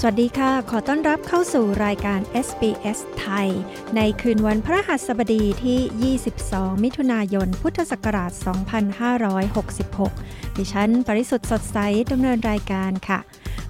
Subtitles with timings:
[0.00, 3.48] สวัสดีค่ะ ขอต้อนรับเข้าสู่รายการ SBS ไทย
[3.96, 8.32] ในคืนวันพระหัสบดีที่ 22 มิถุนายน พุทธศักราช
[9.24, 11.78] 2566 ดิฉัน ปริสุทธ์สดใส
[12.12, 13.18] ดำเนินรายการค่ะ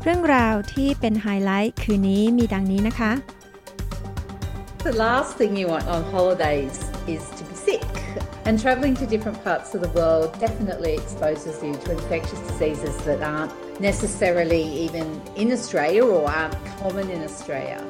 [0.03, 3.13] เรื่องราวที่เป็นไฮไลท์คืนนี้มีดังนี้นะคะ
[4.89, 6.77] The last thing you want on holidays
[7.15, 7.91] is to be sick.
[8.47, 13.21] And travelling to different parts of the world definitely exposes you to infectious diseases that
[13.33, 17.81] aren't necessarily even in Australia or aren't common in Australia.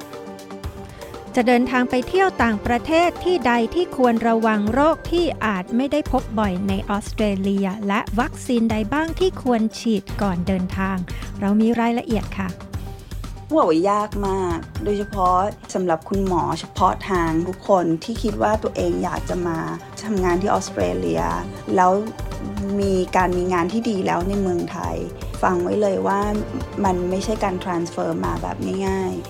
[1.34, 10.96] จะเดินทางไปเที่ยวต่างประเทศที่ใดที่ควรระวังโรคที่อาจไม่ได้พบบ่อยในออสเตรเลีย และวัคซีนใดบ้างที่ควรฉีดก่อนเดินทาง
[11.40, 12.48] เรามีรายละเอียดค่ะ
[13.52, 15.36] ว่าว่ายากมาก โดยเฉพาะ
[15.74, 19.58] สำหรับคุณหมอเฉพาะทางทุกคนที่คิดว่าตัวเองอยากจะมา
[20.04, 21.22] ทำงานที่ออสเตรเลีย
[21.76, 21.92] แล้ว
[22.80, 24.96] มีการมีงานที่ดีแล้วในเมืองไทย
[25.42, 26.20] ฟังไว้เลยว่า
[26.84, 28.56] มันไม่ใช่การ transfer มาแบบ
[28.86, 29.24] ง่ายๆ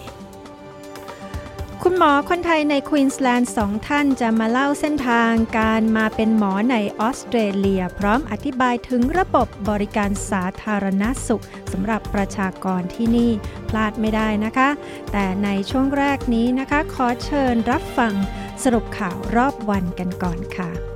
[1.83, 13.31] คุณหมอคนไทยในควีนสแลนด์สองท่านจะมาเล่าเส้นทางการมาเป็นหมอในออสเตรเลีย พร้อมอธิบายถึงระบบบริการสาธารณสุขสำหรับประชากรที่นี่
[13.69, 14.69] พลาดไม่ได้นะคะ
[15.13, 18.15] แต่ในช่วงแรกนี้นะคะ ขอเชิญรับฟัง
[18.65, 20.96] สรุปข่าวรอบวันกันก่อนค่ะ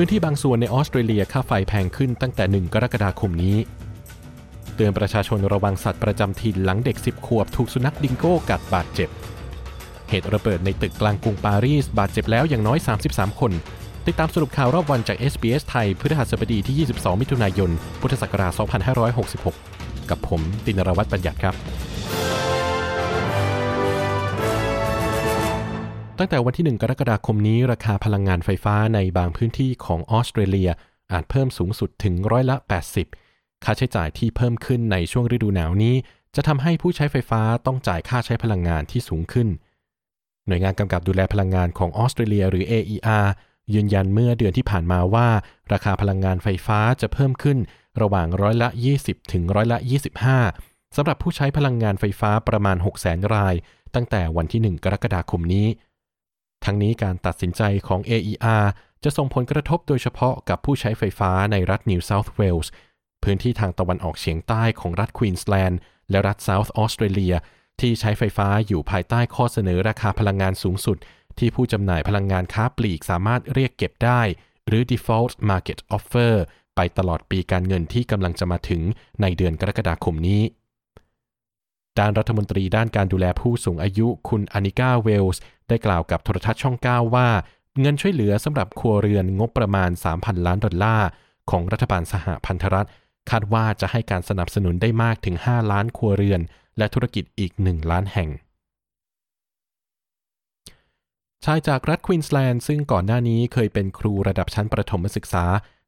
[0.00, 3.56] พื้นที่บางส่วนในออสเตรเลียค่าไฟแพงขึ้นตั้งแต่ 1 กรกฎาคมนี้
[4.74, 9.08] เตือนประชาชนระวังสัตว์ประจำถิ่นหลังเด็ก 10 ขวบถูกสุนัขดิงโก้กัดบาดเจ็บ
[10.10, 13.52] เหตุระเบิดในตึกกลางกรุงปารีสบาดเจ็บแล้วอย่างน้อย 33 คน
[14.06, 17.70] ติดตามสรุปข่าวรอบวันจาก SBS ไทยพฤหัสบดีที่ 22 มิถุนายน
[18.00, 18.52] พุทธศักราช
[19.50, 21.54] 2566 กับผมตินรวัตรบัญญัติครับ
[26.20, 30.70] ตั้งแต่วันที่ 1 กรกฎาคมนี้ ราคาพลังงานไฟฟ้าในบางพื้นที่ของออสเตรเลีย
[31.12, 32.56] อาจเพิ่มสูงสุดถึงร้อยละ
[33.08, 35.94] 80 ค่าใช้จ่ายที่เพิ่มขึ้นในช่วงฤดูหนาวนี้
[36.36, 39.48] จะทำให้ผู้ใช้ไฟฟ้าต้องจ่ายค่าใช้พลังงานที่สูงขึ้น
[40.46, 43.26] หน่วยงานกำกับดูแลพลังงานของออสเตรเลียหรือ AER
[43.74, 45.28] ยืนยันเมื่อเดือนที่ผ่านมาว่า
[45.72, 47.58] ราคาพลังงานไฟฟ้าจะเพิ่มขึ้น
[48.00, 48.68] ระหว่างร้อยละ
[49.00, 49.78] 20 ถึงร้อยละ
[50.36, 53.54] 25สำหรับผู้ใช้พลังงานไฟฟ้าประมาณ 600,000 ราย
[53.94, 55.66] ตั้งแต่วันที่ 1 กรกฎาคมนี้
[56.64, 58.64] ทั้งนี้การตัดสินใจของ AER
[59.04, 62.72] จะส่งผลกระทบโดยเฉพาะกับผู้ใช้ไฟฟ้าในรัฐนิวเซาท์เวลส์
[63.22, 65.78] พื้นที่ทางตะวันออกเฉียงใต้ของรัฐควีนสแลนด์
[66.10, 67.34] และรัฐเซาท์ออสเตรเลีย
[67.80, 70.98] ที่ใช้ไฟฟ้าอยู่ภายใต้ข้อเสนอราคาพลังงานสูงสุด
[71.38, 74.22] ที่ผู้จำหน่ายพลังงานค้าปลีกสามารถเรียกเก็บได้
[74.66, 76.34] หรือ default market offer
[76.76, 78.82] ไปตลอดปีการเงินที่กำลังจะมาถึง
[79.22, 80.42] ในเดือนกรกฎาคมนี้
[81.98, 87.28] ด้านรัฐมนตรีด้านการดูแลผู้สูงอายุคุณอานิกาเวลส์ ได้กล่าวกับโทรทัศน์ช่อง 9 ว่า
[87.80, 91.08] เงินช่วยเหลือสำหรับครัวเรือนงบประมาณ 3,000 ล้านดอลลาร์
[91.50, 92.88] ของรัฐบาลสหพันธรัฐ
[93.30, 96.40] คาดว่าจะให้การสนับสนุนได้มากถึง 5 ล้านครัวเรือน
[96.78, 98.30] และธุรกิจอีก 1 ล้านแห่ง
[101.44, 105.44] ชายจากรัฐควีนสแลนด์ซึ่งก่อนหน้านี้เคยเป็นครูระดับชั้นประถมศึกษา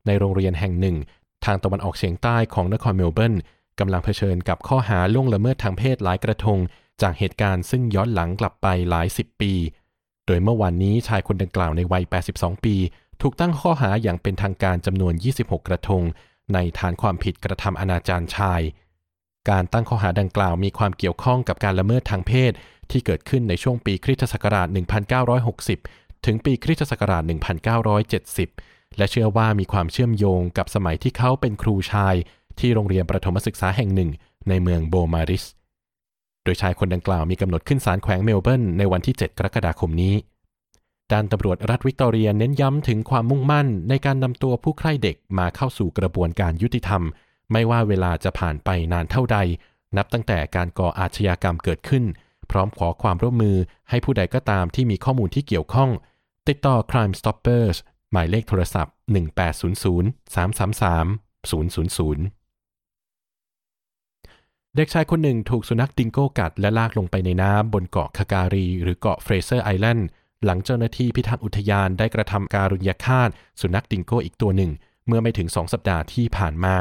[0.06, 0.96] ในโรงเรียนแห่งหนึ่ง
[1.44, 3.34] ทางตะวันออกเฉียงใต้ของนครเมลเบิร์น
[3.80, 6.58] กำลังเผชิญกับข้อหาล่วงละเมิดทางเพศหลายกระทง
[7.02, 9.52] จากเหตุการณ์ซึ่งย้อนหลังกลับไปหลายสิบปี
[10.26, 12.04] โดยเมื่อวานนี้ชายคนดังกล่าวในวัย
[12.34, 12.76] 82 ปี
[13.22, 16.02] ถูกตั้งข้อหาอย่างเป็นทางการจำนวน 26 กระทง
[16.54, 18.60] ในฐานความผิดกระทำอนาจารชาย
[19.50, 22.52] การตั้งข้อหาดังกล่าวมีความเกี่ยวข้องกับการละเมิดทางเพศ
[22.90, 24.68] ที่เกิดขึ้นในช่วงปีคริสตศักราช
[25.66, 27.22] 1960 ถึงปีคริสตศักราช
[28.30, 32.14] 1970 และเชื่อว่ามีความเชื่อมโยงกับสมัยที่เขาเป็นครูชาย
[32.60, 34.10] ที่โรงเรียนประถมศึกษาแห่งหนึ่ง
[34.48, 35.44] ในเมืองโบมาริส
[36.44, 40.14] โดยชายคนดังกล่าวมีกำหนดขึ้นศาลแขวงเมลเบิร์นในวันที่ 7 กรกฎาคมนี้
[41.12, 47.02] ด้านตำรวจรัฐวิกตอเรียเน้นย้ำถึงความมุ่งมั่นในการนำตัวผู้ใคร่เด็กมาเข้าสู่กระบวนการยุติธรรม
[47.52, 49.38] ไม่ว่าเวลาจะผ่านไปนานเท่าใด
[49.96, 52.04] นับตั้งแต่การก่ออาชญากรรมเกิดขึ้น
[52.50, 53.56] พร้อมขอความร่วมมือ
[53.88, 55.90] ให้ผู้ใดก็ตามที่มีข้อมูลที่เกี่ยวข้อง
[56.48, 57.76] ติดต่อ Crime Stoppers
[58.12, 59.10] หมายเลขโทรศัพท์ 1800
[60.34, 62.39] 333 000
[64.76, 70.08] เด็กชายคนหนึ่งถูกสุนัขดิงโก้กัดและลากลงไปในน้ำบนเกาะคาการี หรือเกาะเฟรเซอร์ไอแลนด์
[70.44, 73.30] หลังเจ้าหน้าที่พิทักษ์อุทยานได้กระทำการุญยฆาต
[73.60, 74.70] สุนัขดิงโก้อีกตัวหนึ่ง
[75.06, 76.76] เมื่อไม่ถึงสองสัปดาห์ที่ผ่านมา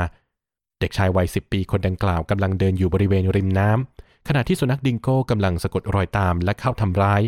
[0.80, 7.22] เด็กชายวัย10ปีคนดังกล่าวกำลังเดินอยู่บริเวณริมน้ำขณะที่สุนัขดิงโก้กำลังสะกดรอยตามและเข้าทำร้าย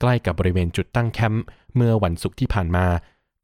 [0.00, 1.44] ใกล้กับบริเวณจุดตั้งแคมป์
[1.76, 2.86] เมื่อวันศุกร์ที่ผ่านมา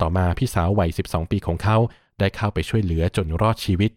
[0.00, 1.76] ต่อมาพี่สาววัย 12 ปีของเขา
[2.18, 3.90] ได้เข้าไปช่วยเหลือจนรอดชีวิต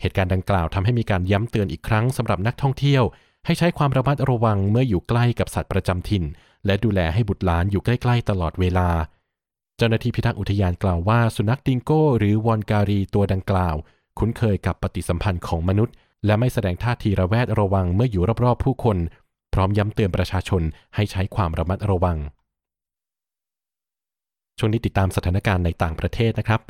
[0.00, 3.02] เหตุการณ์ดังกล่าวทำให้มีการย้ำเตือนอีกครั้งสำหรับนักท่องเที่ยว
[3.46, 6.24] ให้ใช้ความระมัดระวังเมื่ออยู่ใกล้กับสัตว์ประจำถิ่น
[6.66, 8.88] และดูแลให้บุตรหลานอยู่ใกล้ๆตลอดเวลา
[9.76, 13.76] เจ้าหน้าที่พิทักษ์อุทยานกล่าวว่า สุนัขดิงโก้ หรือวอนการีตัวดังกล่าว
[14.18, 15.94] คุ้นเคยกับปฏิสัมพันธ์ของมนุษย์
[16.26, 18.96] และไม่แสดงท่าทีระแวดระวังเมื่ออยู่รอบๆผู้คน
[19.54, 20.62] พร้อมย้ำเตือนประชาชน
[20.94, 22.18] ให้ใช้ความระมัดระวัง
[24.58, 26.60] ช่วงนี้ติดตามสถานการณ์ในต่างประเทศนะครับ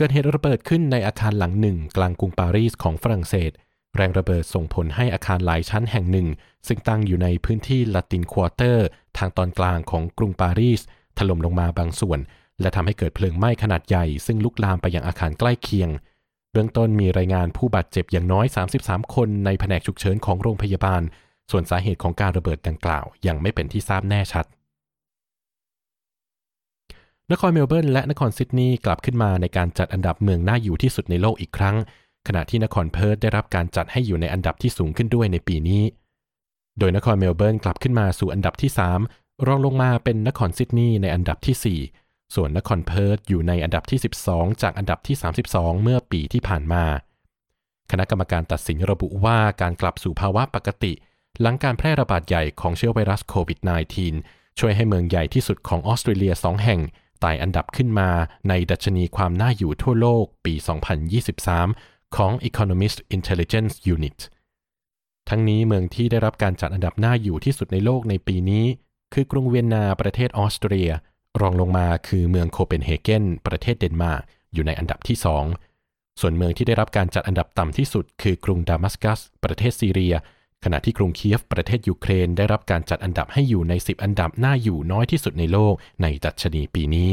[0.00, 3.50] เกิดเหตุระเบิดขึ้นในอาคารหลังหนึ่ง กลางกรุงปารีสของฝรั่งเศส
[3.96, 6.28] แรงระเบิดส่งผลให้อาคารหลายชั้นแห่งหนึ่ง
[6.66, 8.86] ซึ่งตั้งอยู่ในพื้นที่ลาตินควอเตอร์
[9.18, 10.80] ทางตอนกลางของกรุงปารีส
[11.18, 12.18] ถล่มลงมาบางส่วน
[12.60, 15.90] และทำให้เกิดเพลิงไหม้ขนาดใหญ่ ซึ่งลุกลามไปยังอาคารใกล้เคียง
[16.52, 18.46] เบื้องต้นมีรายงานผู้บาดเจ็บอย่างน้อย
[18.80, 21.02] 33 คนในแผนกฉุกเฉินของโรงพยาบาล
[21.50, 24.46] ส่วนสาเหตุของการระเบิดดังกล่าว ยังไม่เป็นที่ทราบแน่ชัด
[27.32, 31.76] นครเมลเบิร์นและนครซิดนีย์กลับขึ้นมาในการจัดอันดับเมืองน่าอยู่ที่สุดในโลกอีกครั้ง
[32.26, 35.82] ขณะที่นครเพิร์ธได้รับการจัดให้อยู่ในอันดับที่สูงขึ้นด้วยในปีนี้
[36.78, 38.70] โดยนครเมลเบิร์นกลับขึ้นมาสู่อันดับที่
[39.08, 45.16] 3 รองลงมาเป็นนครซิดนีย์ในอันดับที่ 4 ส่วนนครเพิร์ธอยู่ในอันดับที่ 12 จากอันดับที่
[45.50, 46.84] 32 เมื่อปีที่ผ่านมา
[47.90, 50.92] คณะกรรมการตัดสินระบุว่าการกลับสู่ภาวะปกติ
[51.40, 53.58] หลังการแพร่ระบาดใหญ่ของเชื้อไวรัสโควิด
[54.08, 56.80] -19 ช่วยให้เมืองใหญ่ที่สุดของออสเตรเลียสองแห่ง
[57.20, 58.10] ไต่อันดับขึ้นมา
[58.48, 60.54] ในดัชนีความน่าอยู่ทั่วโลกปี
[61.34, 64.18] 2023 ของ Economist Intelligence Unit
[65.28, 68.64] ทั้งนี้เมืองที่ได้รับการจัดอันดับน่าอยู่ที่สุดในโลกในปีนี้
[69.12, 70.88] คือกรุงเวียนนาประเทศออสเตรีย
[71.40, 74.22] รองลงมาคือเมืองโคเปนเฮเกนประเทศเดนมาร์ก
[74.54, 75.16] อยู่ในอันดับที่
[75.68, 80.14] 2 ส่วนเมืองที่ได้รับการจัดอันดับต่ำที่สุด คือกรุงดามัสกัส ประเทศซีเรีย
[80.64, 87.10] ขณะที่กรุงเคียฟประเทศยูเครนได้รับการจัดอันดับให้อยู่ใน 10 อันดับน่าอยู่น้อยที่สุดในโลกในดัชนีปีนี้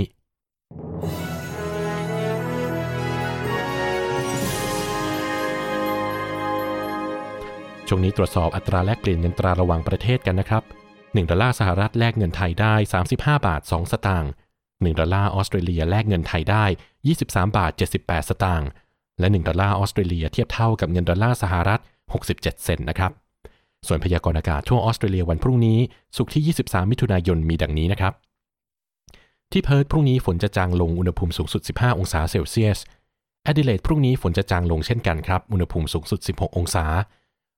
[7.88, 10.64] ช่วงนี้ตรวจสอบอัตราแลกเปลี่ยนเงินตราระหว่างประเทศกันนะครับ
[10.96, 12.74] 1 ดอลลาร์สหรัฐแลกเงินไทยได้
[13.06, 13.14] 35
[13.48, 14.32] บาท 2 สตางค์
[14.64, 16.66] 1 ดอลลาร์ออสเตรเลียแลกเงินไทยได้
[17.08, 17.72] 23 บาท
[18.02, 18.70] 78 สตางค์
[19.20, 21.80] และ 1 ดอลลาร์ออสเตรเลียเทียบเท่ากับเงินดอลลาร์สหรัฐ
[22.14, 23.12] 67 เซนต์นะครับ
[23.88, 25.78] ส่วนพยากรณ์อากาศทั่วออสเตรเลียวันพรุ่งนี้
[26.18, 28.14] ศุกร์ที่ 23 มิถุนายนมีดังนี้นะครับ
[29.52, 32.80] ที่เพิร์ธพรุ่งนี้ฝนจะจางลงอุณหภูมิสูงสุด 15 องศาเซลเซียส
[33.44, 36.86] แอดิเลดพรุ่งนี้ฝนจะจางลงเช่นกันครับ อุณหภูมิสูงสุด 16 องศา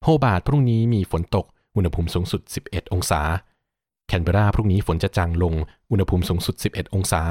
[0.04, 1.46] โฮบาร์ตพรุ่งนี้มีฝนตก
[1.76, 3.22] อุณหภูมิสูงสุด 11 องศา
[4.08, 5.54] แคนเบราพรุ่งนี้ฝนจะจางลง
[5.92, 7.24] อุณหภูมิสูงสุด 11 องศา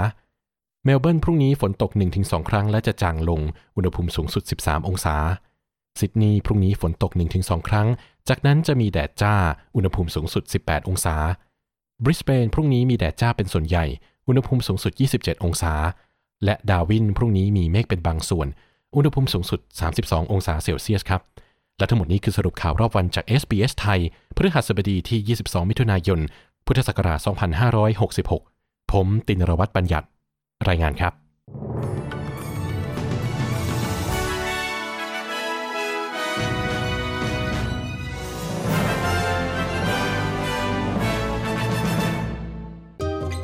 [0.84, 1.90] เมลเบิร์นพรุ่งนี้ฝนตก
[2.20, 3.40] 1-2 ครั้งและจะจางลง
[3.76, 5.16] อุณหภูมิสูงสุด 13 องศา
[6.00, 7.88] ซิดนีย์พรุ่งนี้ฝนตก 1-2 ครั้ง
[8.28, 9.34] จากนั้นจะมีแดดจ้า
[9.76, 11.16] อุณหภูมิสูงสุด 18 องศา
[12.04, 13.86] บริสเบนพรุ่งนี้มีแดดจ้าเป็นส่วนใหญ่
[14.28, 15.72] อุณหภูมิสูงสุด 27 องศา
[16.44, 18.48] และดาวินพรุ่งนี้มีเมฆเป็นบางส่วน
[18.94, 19.60] อุณหภูมิสูงสุด
[19.96, 21.22] 32 องศาเซลเซียสครับ
[21.78, 24.00] และทั้งหมดนี้คือสรุปข่าวรอบวันจาก SBS ไทย
[24.36, 26.20] พฤหัสบดีที่ 22 มิถุนายน
[26.66, 27.18] พุทธศักราช
[28.04, 30.06] 2566 ผมตินรวัตรบัญญัติ
[30.68, 31.12] รายงานครับ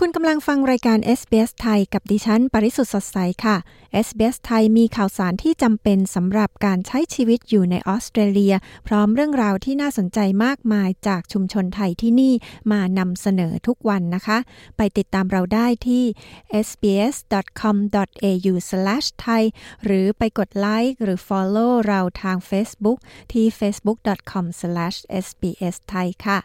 [0.00, 3.56] คุณกำลังฟังรายการ SBS ไทยกับดิฉัน ปริสุทธ์สดใสค่ะ
[4.06, 8.54] SBS ไทยมีข่าวสารที่จำเป็นสำหรับการใช้ชีวิตอยู่ในออสเตรเลีย
[8.86, 12.34] พร้อมเรื่องราวที่น่าสนใจมากมายจากชุมชนไทยที่นี่
[12.72, 14.38] มานำเสนอทุกวันนะคะ
[14.76, 16.04] ไปติดตามเราได้ที่
[16.66, 19.42] sbs.com.au/thai
[19.84, 22.98] หรือไปกดไลค์หรือ follow เราทาง Facebook
[23.32, 26.38] ที่ facebook.com/sbsthai ค่ะ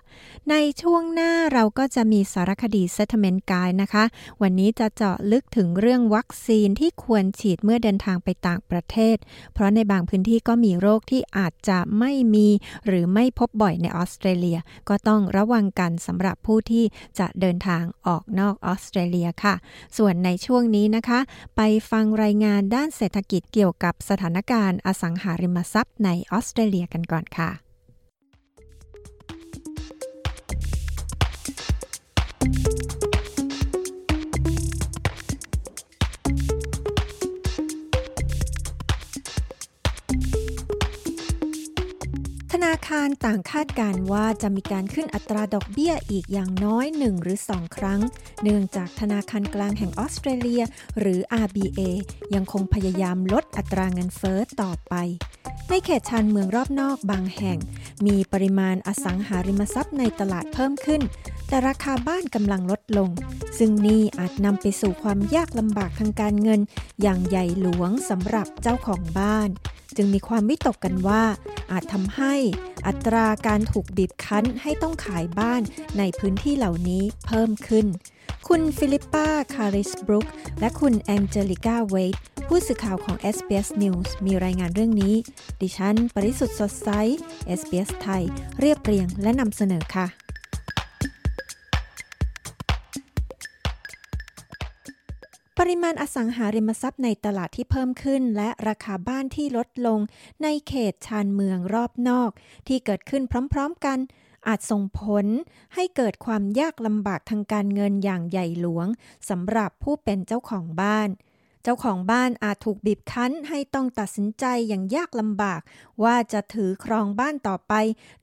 [0.50, 4.03] ในช่วงหน้าเราก็จะมีสารคดี Settlement กายนะคะ
[4.41, 9.17] วันนี้จะเจาะลึกถึงเรื่องวัคซีนที่ควรฉีดเมื่อเดินทางไปต่างประเทศ
[9.53, 12.48] เพราะในบางพื้นที่ก็มีโรคที่อาจจะไม่มี
[12.86, 16.86] หรือไม่พบบ่อยในออสเตรเลีย ก็ต้องระวังกันสำหรับผู้ที่
[17.19, 19.55] จะเดินทางออกนอกออสเตรเลียค่ะ
[19.98, 21.19] ส่วนในช่วงนี้นะคะ
[21.58, 27.68] ไปฟังรายงานด้านเศรษฐกิจเกี่ยวกับสถานการณ์อสังหาริมทรัพย์ในออสเตรเลียกันก่อนค่ะ
[42.66, 48.01] นาคารต่างคาดการว่าจะมีการขึ้นอัตราดอกเบี้ยอีกอย่างน้อย 1 หรือ 2 ครั้ง
[48.44, 50.63] เนื่องจากธนาคารกลางแห่งออสเตรเลีย
[51.00, 51.80] หรือ RBA
[52.36, 54.94] ยังคงพยายามลดอัตราเงินเฟอ้อต่อไป
[55.70, 57.58] ในเขตชานเมืองรอบนอกบางแห่ง
[58.06, 61.01] มีปริมาณอสังหาริมทรัพย์ในตลาดเพิ่มขึ้น
[61.48, 63.10] แต่ราคาบ้านกำลังลดลง
[63.58, 66.60] ซึ่งนี่อาจนำไปสู่ความยากลำบากทางการเงิน
[67.01, 69.50] อย่างใหญ่หลวงสำหรับเจ้าของบ้าน
[69.98, 71.24] จึงมีความวิตกกันว่า
[71.72, 72.34] อาจทำให้
[72.88, 75.62] อัตราการถูกบีบคั้นให้ต้องขายบ้าน
[75.98, 77.86] ในพื้นที่เหล่านี้เพิ่มขึ้น
[78.48, 80.27] คุณฟิลิปปา คาริสบรุก
[80.60, 82.15] และคุณแองเจลิก้า เวท
[82.48, 85.15] ผู้สื่อข่าวของ SBS News มีรายงานเรื่องนี้
[85.62, 86.89] ดิฉัน ปริสุทธ์สดใส
[87.60, 88.24] SBS ไทย
[88.60, 90.28] เรียบเรียงและนำเสนอค่ะ
[95.63, 100.00] ปริมาณอสังหาริมทรัพย์ในตลาดที่เพิ่มขึ้น และราคาบ้านที่ลดลง
[100.44, 102.32] ในเขตชานเมืองรอบนอก
[102.68, 103.24] ที่เกิดขึ้น
[103.54, 103.98] พร้อมๆกัน
[104.48, 105.25] อาจส่งผล
[105.75, 108.88] ให้เกิดความยากลำบากทางการเงินอย่างใหญ่หลวง
[109.30, 111.10] สำหรับผู้เป็นเจ้าของบ้าน
[111.63, 115.62] เจ้าของบ้านอาจถูกบีบคั้นให้ต้องตัดสินใจอย่างยากลำบาก
[116.04, 117.74] ว่าจะถือครองบ้านต่อไป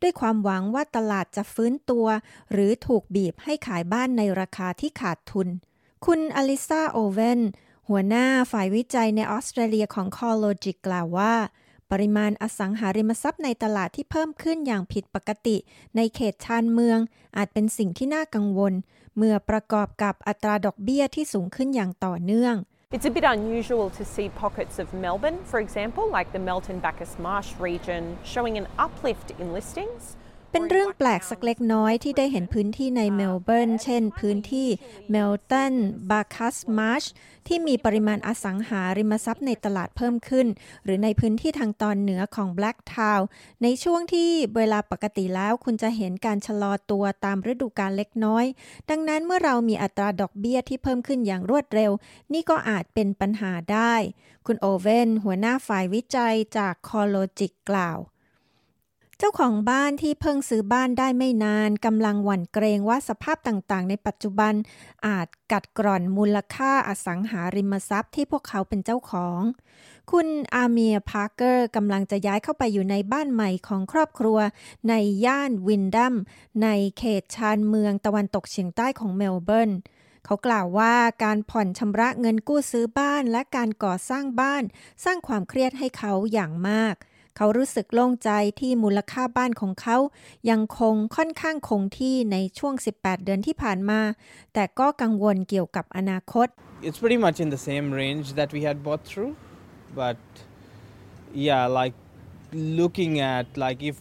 [0.03, 2.07] ด้วยความหวังว่าตลาดจะฟื้นตัว
[2.51, 5.51] หรือถูกบีบให้ขายบ้านในราคาที่ขาดทุน
[6.05, 7.41] คุณอลิซาโอเวน
[7.89, 11.35] หัวหน้าฝ่ายวิจัยในออสเตรเลียของ CoreLogic กล่าวว่า
[11.91, 15.57] ปริมาณอสังหาริมทรัพย์ในตลาดที่เพิ่มขึ้นอย่างผิดปกติ
[15.97, 16.99] ในเขตชานเมือง
[17.37, 18.73] อาจเป็นสิ่งที่น่ากังวล
[19.17, 22.57] เมื่อประกอบกับอัตราดอกเบี้ยที่สูงขึ้นอย่างต่อเนื่อง
[22.95, 27.13] It's a bit unusual to see pockets of Melbourne, for example, like the Melton Bacchus
[27.27, 30.03] Marsh region, showing an uplift in listings.
[30.59, 34.69] เป็นเรื่องแปลกสักเล็กน้อยที่ได้เห็นพื้นที่ในเมลเบิร์น เช่นพื้นที่
[35.11, 35.75] เมลตัน
[36.11, 37.05] บาคัสมาร์ช
[37.47, 40.47] ที่มีปริมาณอสังหาริมทรัพย์ในตลาดเพิ่มขึ้น
[40.85, 43.21] หรือในพื้นที่ทางตอนเหนือของแบล็กทาว
[43.63, 48.45] ในช่วงที่เวลาปกติแล้วคุณจะเห็นการชะลอตัวตามฤดูกาลเล็กน้อย
[48.91, 51.93] ดังนั้นเมื่อเรามีอัตราดอกเบี้ยที่เพิ่มขึ้นอย่างรวดเร็ว
[52.33, 53.95] นี่ก็อาจเป็นปัญหาได้
[54.47, 58.01] คุณโอเวนหัวหน้าฝ่ายวิจัยจากคอโลจิกกล่าว
[59.21, 64.55] เจ้าของบ้านที่เพิ่งซื้อบ้านได้ไม่นานกำลังหวั่นเกรงว่าสภาพต่างๆ ในปัจจุบัน
[65.07, 69.41] อาจกัดกร่อนมูลค่าอสังหาริมทรัพย์ที่พวกเขาเป็นเจ้าของ
[70.13, 74.39] คุณอาเมียพาร์เกอร์กำลังจะย้ายเข้าไปอยู่ในบ้านใหม่ของครอบครัว
[74.89, 74.95] ใน
[75.25, 76.15] ย่านวินดัม
[76.63, 76.69] ใน
[76.99, 79.71] เขตชานเมืองตะวันตกเฉียงใต้ของเมลเบิร์น
[80.25, 80.95] เขากล่าวว่า
[81.25, 84.63] การผ่อนชำระเงินกู้ซื้อบ้านและการก่อสร้างบ้าน
[85.05, 89.97] สร้างความเครียดให้เขาอย่างมากเขารู้สึกโล่งใจที่มูลค่าบ้านของเขา
[90.51, 94.01] ยังคงค่อนข้างคงที่ในช่วง 18 เดือนที่ผ่านมา
[94.55, 96.49] แต่ก็กังวลเกี่ยวกับอนาคต
[96.87, 99.33] It's pretty much in the same range that we had bought through
[100.01, 100.19] but
[101.47, 101.97] yeah like
[102.79, 103.97] looking at like if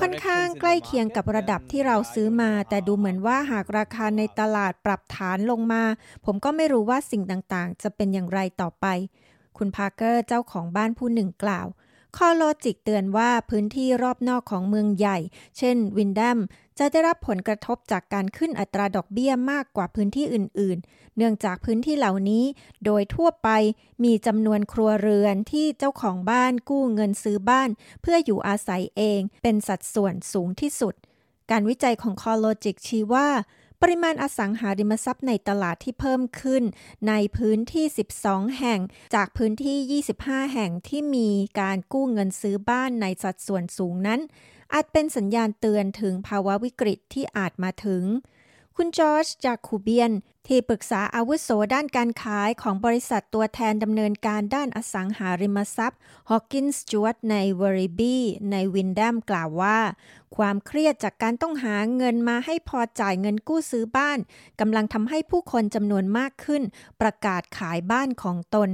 [0.00, 5.82] ค่อนข้างใกล้เคียงกับระดับที่เราซื้อมา แต่ดูเหมือนว่าหากราคาในตลาดปรับฐานลงมา
[6.24, 8.86] ผมก็ไม่รู้ว่าสิ่งต่างๆ จะเป็นอย่างไรต่อไป
[9.58, 11.66] คุณพาร์เกอร์เจ้าของบ้านผู้หนึ่งกล่าว
[12.16, 15.18] CoreLogic เตือนว่าพื้นที่รอบนอกของเมืองใหญ่
[15.58, 16.38] เช่นวินดัม
[16.78, 22.44] จะได้รับผลกระทบจากการขึ้นอัตราดอกเบี้ยมากกว่าพื้นที่อื่น ๆ เนื่องจากพื้นที่เหล่านี้
[22.84, 23.48] โดยทั่วไป
[24.04, 27.68] มีจำนวนครัวเรือนที่เจ้าของบ้านกู้เงินซื้อบ้าน
[28.02, 30.94] เพื่ออยู่อาศัยเองเป็นสัดส่วนสูงที่สุด
[31.50, 33.28] การวิจัยของ CoreLogic ชี้ว่า
[33.82, 36.62] ปริมาณอสังหาริมทรัพย์ในตลาดที่เพิ่มขึ้น
[37.08, 37.84] ในพื้นที่
[38.22, 38.80] 12 แห่ง
[39.14, 44.20] จากพื้นที่ 25 แห่งที่มีการกู้เงินซื้อบ้านในสัดส่วนสูงนั้น
[44.72, 48.02] อาจเป็นสัญญาณเตือนถึงภาวะวิกฤตที่อาจมาถึง
[48.76, 50.12] คุณจอร์จจากคูเบียน
[50.46, 56.00] ที่ปรึกษาอาวุโสด้านการขายของบริษัทตัวแทนดำเนินการด้านอสังหาริมทรัพย์
[56.30, 58.18] ฮอกกิงสจวตในเวอร์ริบี
[58.50, 59.78] ในวินดัมกล่าวว่า
[60.36, 64.18] ความเครียดจากการต้องหาเงินมาให้พอจ่ายเงินกู้ซื้อบ้าน
[64.60, 66.62] กำลังทำให้ผู้คนจำนวนมากขึ้น
[67.00, 68.68] ประกาศขายบ้านของตน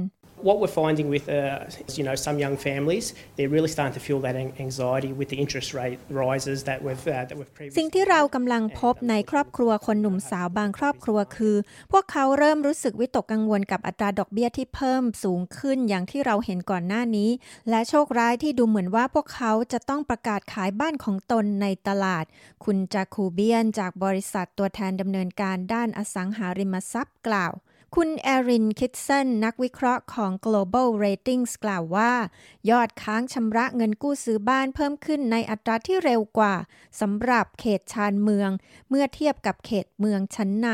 [0.47, 1.65] what we're finding with, uh,
[1.97, 3.05] you know, some young families,
[3.35, 7.25] they're really starting to feel that anxiety with the interest rate rises that we've uh,
[7.29, 7.77] that we've previously.
[7.77, 11.55] สิ่งที่เรากำลังพบในครอบครัวคนหนุ่มสาวบางครอบครัวคือ
[11.91, 17.29] พวกเขาเริ่มรู้สึกวิตกกังวลกับอัตราดอกเบี้ยที่เพิ่มสูงขึ้นอย่างที่เราเห็นก่อนหน้านี้
[17.69, 22.25] และโชคร้ายที่ดูเหมือนว่าพวกเขาจะต้องประกาศขายบ้านของตนในตลาด
[22.65, 27.53] คุณจาคูเบียนจากบริษัทตัวแทนดำเนินการด้านอสังหาริมทรัพย์กล่าว
[27.95, 32.13] คุณแอรินคิดเซนนักวิเคราะห์ของ Global Ratings กล่าวว่า
[32.69, 36.55] ยอดค้างชำระเงินกู้ซื้อบ้านเพิ่มขึ้นในอัตราที่เร็วกว่า
[36.99, 38.49] สำหรับเขตชานเมือง
[38.89, 40.69] เมื่อเทียบกับเขตเมืองชั้นใน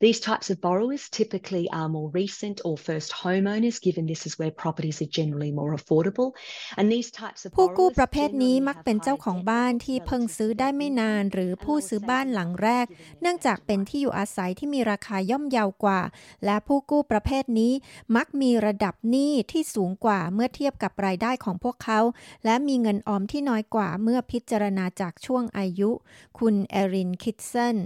[0.00, 4.50] These types of borrowers typically are more recent or first homeowners, given this is where
[4.50, 6.30] properties are generally more affordable.
[6.78, 12.86] And these types of ผู้กู้ประเภทนี้มักเป็นเจ้าของบ้านที่เพิ่งซื้อได้ไม่นาน หรือผู้ซื้อบ้านหลังแรก
[13.20, 16.00] เนื่องจากเป็นที่อยู่อาศัยที่มีราคาย่อมเยาวกว่า
[16.44, 17.72] และผู้กู้ประเภทนี้
[18.16, 22.00] มักมีระดับหนี้ที่สูงกว่าเมื่อเทียบกับรายได้ของพวกเขา
[22.44, 25.90] และมีเงินออมที่น้อยกว่าเมื่อพิจารณาจากช่วงอายุ
[26.38, 27.76] คุณเอรินคิดเซน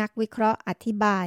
[0.00, 1.26] นักวิเคราะห์อธิบาย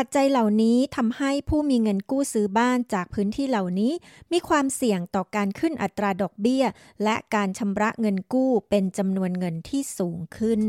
[0.00, 3.92] ปัจจัยเหล่านี้ทำให้ผู้มีเงินกู้ซื้อบ้านจากพื้นที่เหล่านี้
[4.32, 6.64] มีความเสี่ยงต่อการขึ้นอัตราดอกเบี้ย
[7.04, 10.60] และการชำระเงินกู้เป็นจำนวนเงินที่สูงขึ้น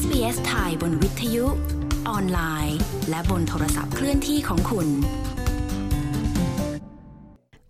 [0.00, 1.46] SBS ไทยบนวิทยุ
[2.08, 2.78] ออนไลน์
[3.10, 4.88] และบนโทรศัพท์เคลื่อนที่ของคุณ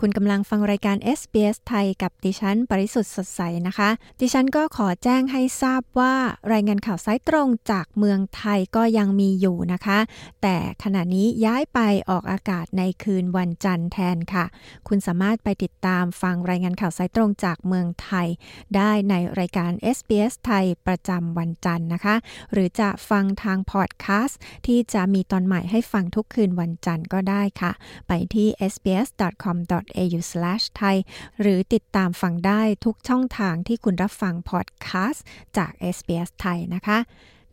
[0.06, 6.14] คุณกำลังฟังรายการ SBS ไทยกับดิฉัน ปริสุทธ์สดใสนะคะ ดิฉันก็ขอแจ้งให้ทราบว่า
[6.52, 9.98] รายงานข่าวสายตรงจากเมืองไทยก็ยังมีอยู่นะคะ
[10.42, 11.80] แต่ขณะนี้ย้ายไป
[12.10, 14.44] ออกอากาศในคืนวันจันทร์แทนค่ะ
[14.88, 18.28] คุณสามารถไปติดตามฟังรายงานข่าวสายตรงจากเมืองไทย
[18.76, 22.16] ได้ในรายการ SBS ไทยประจำวันจันทร์นะคะ
[22.52, 27.72] หรือจะฟังทางพอดแคสต์ที่จะมีตอนใหม่ให้ฟังทุกคืนวันจันทร์ก็ได้ค่ะ
[28.08, 29.58] ไปที่ sbs.com
[29.98, 30.96] au/thai
[31.40, 35.24] หรือติดตามฟังได้ทุกช่องทางที่คุณรับฟังพอดแคสต์
[35.56, 36.98] จาก SBS ไทยนะคะ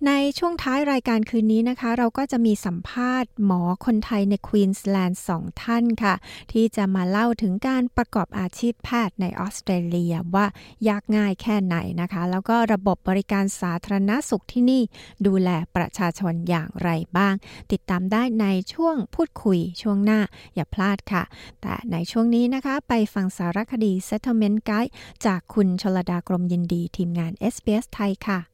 [0.08, 6.16] ในช่วงท้ายรายการคืนนี้นะคะ เราก็จะมีสัมภาษณ์หมอคนไทยในควีนส์แลนด์สองท่านค่ะ
[6.52, 10.46] ที่จะมาเล่าถึงการประกอบอาชีพแพทย์ในออสเตรเลียว่า
[10.88, 14.82] ยากง่ายแค่ไหนนะคะ แล้วก็ระบบบริการสาธารณสุขที่นี่
[15.28, 17.34] ดูแลประชาชนอย่างไรบ้าง
[17.72, 20.20] ติดตามได้ในช่วงพูดคุยช่วงหน้า
[20.56, 21.24] อย่าพลาดค่ะ
[21.62, 24.92] แต่ในช่วงนี้นะคะ ไปฟังสารคดี Settlement Guide
[25.26, 28.51] จากคุณชลดากรมยินดีทีมงาน SBS ไทยค่ะ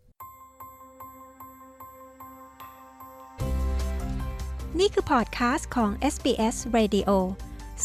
[4.80, 7.10] นี่คือพอดคาสต์ของ SBS Radio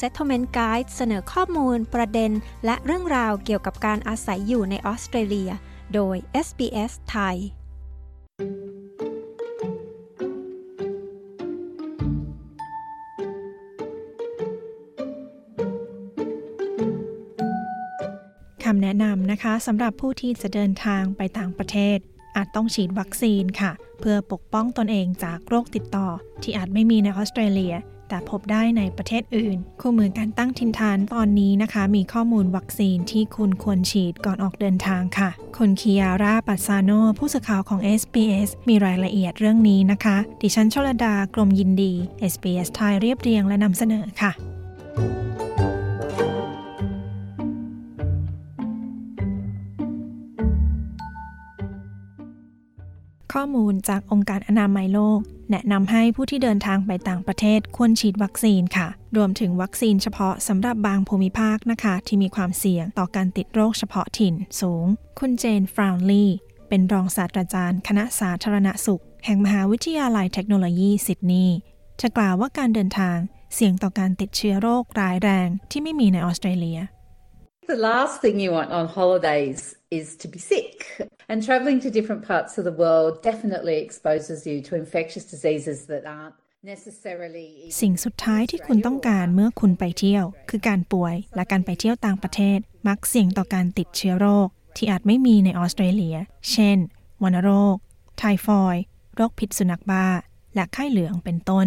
[0.00, 2.32] Settlement Guide เสนอข้อมูล ประเด็น
[2.64, 5.50] และเรื่องราวเกี่ยวกับการอาศัยอยู่ในออสเตรเลีย
[5.94, 7.36] โดย SBS ไทย
[18.64, 21.98] คำแนะนำนะคะสำหรับผู้ที่จะเดินทางไปต่างประเทศ
[22.36, 26.08] อาจต้องฉีดวัคซีนค่ะ เพื่อปกป้องตนเองจากโรคติดต่อ
[26.42, 27.74] ที่อาจไม่มีในออสเตรเลีย
[28.08, 41.92] แต่พบได้ในประเทศอื่น คู่มือการตั้งทินฐานตอนนี้นะคะ มีข้อมูลวัคซีนที่คุณควรฉีดก่อนออกเดินทางค่ะคุณคิยาร่าปัสซาโนผู้สื่อข่าวของ SBS มีรายละเอียดเรื่องนี้นะคะ ดิฉันชลดากรมยินดี
[42.32, 44.32] SBS ไทยเรียบเรียงและนำเสนอค่ะ
[53.32, 64.86] ข้อมูลจากองค์การอนามัยโลก แนะนำให้ผู้ที่เดินทางไปต่างประเทศควรฉีดวัคซีนค่ะ รวมถึงวัคซีนเฉพาะสำหรับบางภูมิภาคนะคะ ที่มีความเสี่ยงต่อการติดโรคเฉพาะถิ่นสูง
[65.18, 66.26] คุณเจนฟราวลี
[66.68, 71.56] เป็นรองศาสตราจารย์ คณะสาธารณสุข แห่งมหาวิทยาลัยเทคโนโลยีซิดนีย์
[72.00, 73.16] จะกล่าวว่าการเดินทาง
[73.54, 76.80] เสี่ยงต่อการติดเชื้อโรคร้ายแรงที่ไม่มีในออสเตรเลีย
[77.72, 79.60] The last thing you want on holidays
[79.98, 80.76] is to be sick.
[81.30, 86.04] And travelling to different parts of the world definitely exposes you to infectious diseases that
[86.16, 86.36] aren't
[87.80, 96.16] สิ่งสุดท้ายที่คุณต้องการเมื่อคุณไปเที่ยว คือการป่วยและการไปเที่ยวต่างประเทศ มักเสี่ยงต่อการติดเชื้อโรค ที่อาจไม่มีในออสเตรเลีย
[96.52, 96.78] เช่น
[97.22, 97.76] วัณโรค
[98.18, 98.76] ไทฟอย
[99.16, 100.06] โรคพิษสุนัขบ้า
[100.54, 101.66] และไข้เหลืองเป็นต้น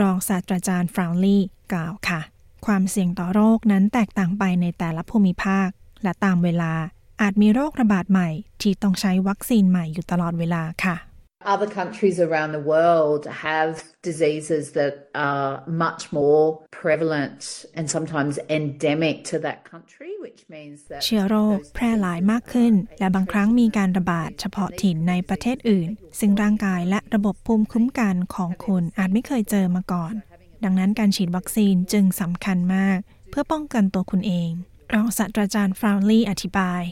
[0.00, 1.38] รองศาสตราจารย์ฟราวลี
[1.72, 2.20] กล่าวค่ะ
[2.66, 5.68] ความเสี่ยงต่อโรคนั้นแตกต่างไปในแต่ละภูมิภาค
[6.02, 6.72] และตามเวลา
[7.20, 8.28] อาจมีโรคระบาดใหม่
[8.62, 10.96] ที่ต้องใช้วัคซีนใหม่อยู่ตลอดเวลาค่ะ
[11.54, 13.70] Other countries around the world have
[14.10, 14.94] diseases that
[15.30, 15.50] are
[15.86, 16.44] much more
[16.80, 17.40] prevalent
[17.78, 25.88] and sometimes endemic to that country, which means that เชื้อโรคแพร่หลายมากขึ้น และบางครั้งมีการระบาดเฉพาะถิ่นในประเทศอื่น
[26.20, 30.14] ซึ่งร่างกายและระบบภูมิคุ้มกันของคุณอาจไม่เคยเจอมาก่อน
[30.64, 32.98] ดังนั้นการฉีดวัคซีนจึงสำคัญมาก
[33.30, 34.50] เพื่อป้องกันตัวคุณเอง
[34.92, 36.82] รองศาสตราจารย์ฟราวลีอธิบาย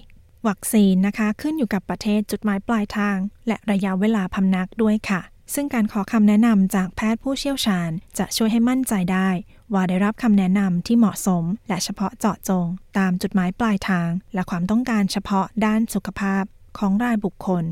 [0.49, 3.17] วัคซีนนะคะ ขึ้นอยู่กับประเทศจุดหมายปลายทาง
[3.49, 5.21] และระยะเวลาพำนักด้วยค่ะ
[5.55, 9.29] ซึ่งการขอคำแนะนำจากแพทย์ผู้เชี่ยวชาญ จะช่วยให้มั่นใจได้
[9.73, 12.67] ว่าได้รับคำแนะนำที่เหมาะสม และเฉพาะเจาะจง
[12.99, 16.45] ตามจุดหมายปลายทาง และความต้องการเฉพาะด้านสุขภาพ
[16.79, 17.65] ของรายบุคคล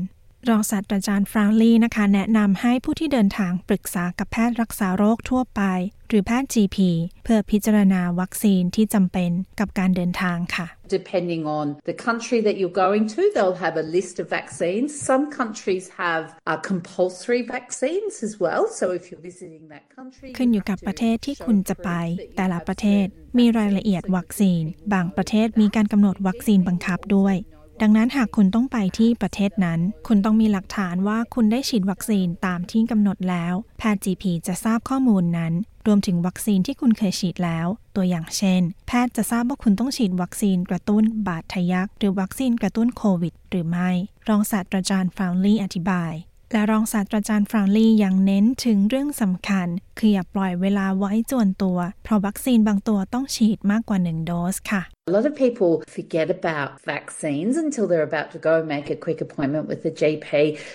[0.49, 5.61] รองศาสตราจารย์ฟราวลีนะคะ แนะนำให้ผู้ที่เดินทางปรึกษากับแพทย์รักษาโรคทั่วไป
[6.09, 6.77] หรือแพทย์ GP
[7.23, 10.67] เพื่อพิจารณาวัคซีนที่จำเป็นกับการเดินทางค่ะ
[10.99, 14.89] Depending on the country that you're going to, they'll have a list of vaccines.
[15.09, 18.63] Some countries have uh, compulsory vaccines as well.
[18.79, 21.89] So if you're visiting that country, ขึ้นอยู่กับประเทศที่คุณจะไป
[22.37, 23.05] แต่ละประเทศ
[23.37, 27.37] มีรายละเอียดวัคซีน บางประเทศมีการกำหนดวัคซีนบังคับด้วย
[27.83, 35.53] ดังนั้นหากคุณต้องไปที่ประเทศนั้น คุณต้องมีหลักฐานว่าคุณได้ฉีดวัคซีนตามที่กำหนดแล้ว แพทย์ GP จะทราบข้อมูลนั้น
[35.87, 43.89] รวมถึงวัคซีนที่คุณเคยฉีดแล้ว ตัวอย่างเช่น แพทย์จะทราบว่าคุณต้องฉีดวัคซีนกระตุ้นบาดทะยัก หรือวัคซีนกระตุ้นโควิด หรือไม่
[44.29, 46.13] รองศาสตราจารย์ฟราวลีอธิบาย
[46.51, 49.67] และรองศาสตราจารย์ฟรานลียังเน้นถึงเรื่องสำคัญ
[49.99, 58.39] คืออย่าปล่อยเวลาไว้จวนตัว เพราะวัคซีนบางตัวต้องฉีดมากกว่า 1 โดสค่ะ A lot of people forget about vaccines until they're about to
[58.49, 60.29] go make a quick appointment with the GP,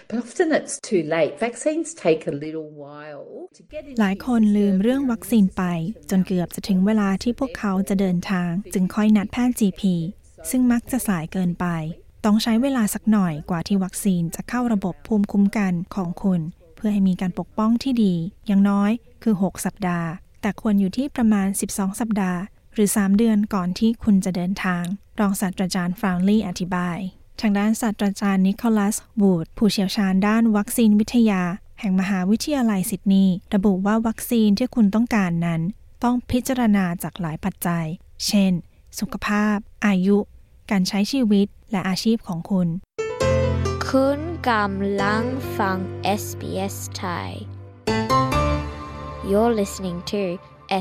[0.08, 1.32] but often it's too late.
[1.46, 5.62] Vaccines take a little while to get into หลายคนลืมเรื่องวัคซีนไป
[6.10, 9.82] จนเกือบจะถึงเวลาที่พวกเขาจะเดินทาง จึงค่อยนัดแพทย์ GP
[10.50, 11.66] ซึ่งมักจะสายเกินไป
[12.24, 16.40] ต้องใช้เวลาสักหน่อยกว่าที่วัคซีนจะเข้าระบบภูมิคุ้มกันของคุณ
[16.76, 18.14] เพื่อให้มีการปกป้องที่ดี
[18.46, 18.90] อย่างน้อย
[19.22, 20.08] คือ 6 สัปดาห์
[20.40, 22.40] แต่ควรอยู่ที่ประมาณ 12 สัปดาห์
[22.74, 24.84] หรือ 3 เดือนก่อนที่คุณจะเดินทาง
[25.20, 26.98] รองศาสตราจารย์ฟราวลี่อธิบาย
[27.40, 31.42] ทางด้านศาสตราจารย์นิโคลัสวูดผู้เชี่ยวชาญด้านวัคซีนวิทยา
[31.80, 35.60] แห่งมหาวิทยาลัยซิดนีย์ระบุว่าวัคซีนที่คุณต้องการนั้น
[36.04, 37.84] ต้องพิจารณาจากหลายปัจจัย
[38.26, 38.52] เช่น
[38.98, 40.18] สุขภาพ อายุ
[40.70, 42.68] การใช้ชีวิตและอาชีพของคุณ
[43.88, 45.24] คุณกำลัง
[45.58, 45.78] ฟัง
[46.22, 47.28] SBS Thai
[49.30, 50.22] You're listening to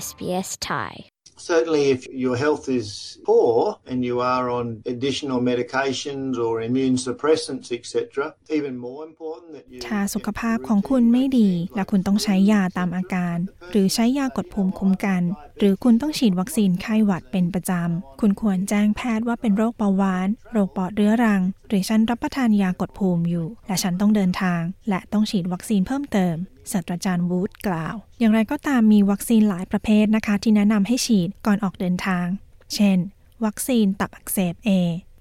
[0.03, 6.61] SBS Thai Certainly, if your health is poor and you are on additional medications or
[6.61, 9.79] immune suppressants, etc., even more important that you.
[9.87, 13.37] ถ้าสุขภาพของคุณไม่ดี และคุณต้องใช้ยาตามอาการ
[13.71, 15.21] หรือใช้ยากดภูมิคุ้มกัน
[15.57, 26.35] หรือคุณต้องฉีดวัคซีนไข้หวัดเป็นประจำ คุณควรแจ้งแพทย์ว่าเป็นโรคเบาหวาน โรคปอดเรื้อรังหรือฉันรับประทานยากดภูมิอยู่ และฉันต้องเดินทาง และต้องฉีดวัคซีนเพิ่มเติม
[26.71, 32.25] ศาสตราจารย์วูดกล่าว อย่างไรก็ตามมีวัคซีนหลายประเภทนะคะ ที่แนะนำให้ฉีดก่อนออกเดินทาง
[32.75, 32.97] เช่น
[33.45, 34.69] วัคซีนตับอักเสบ A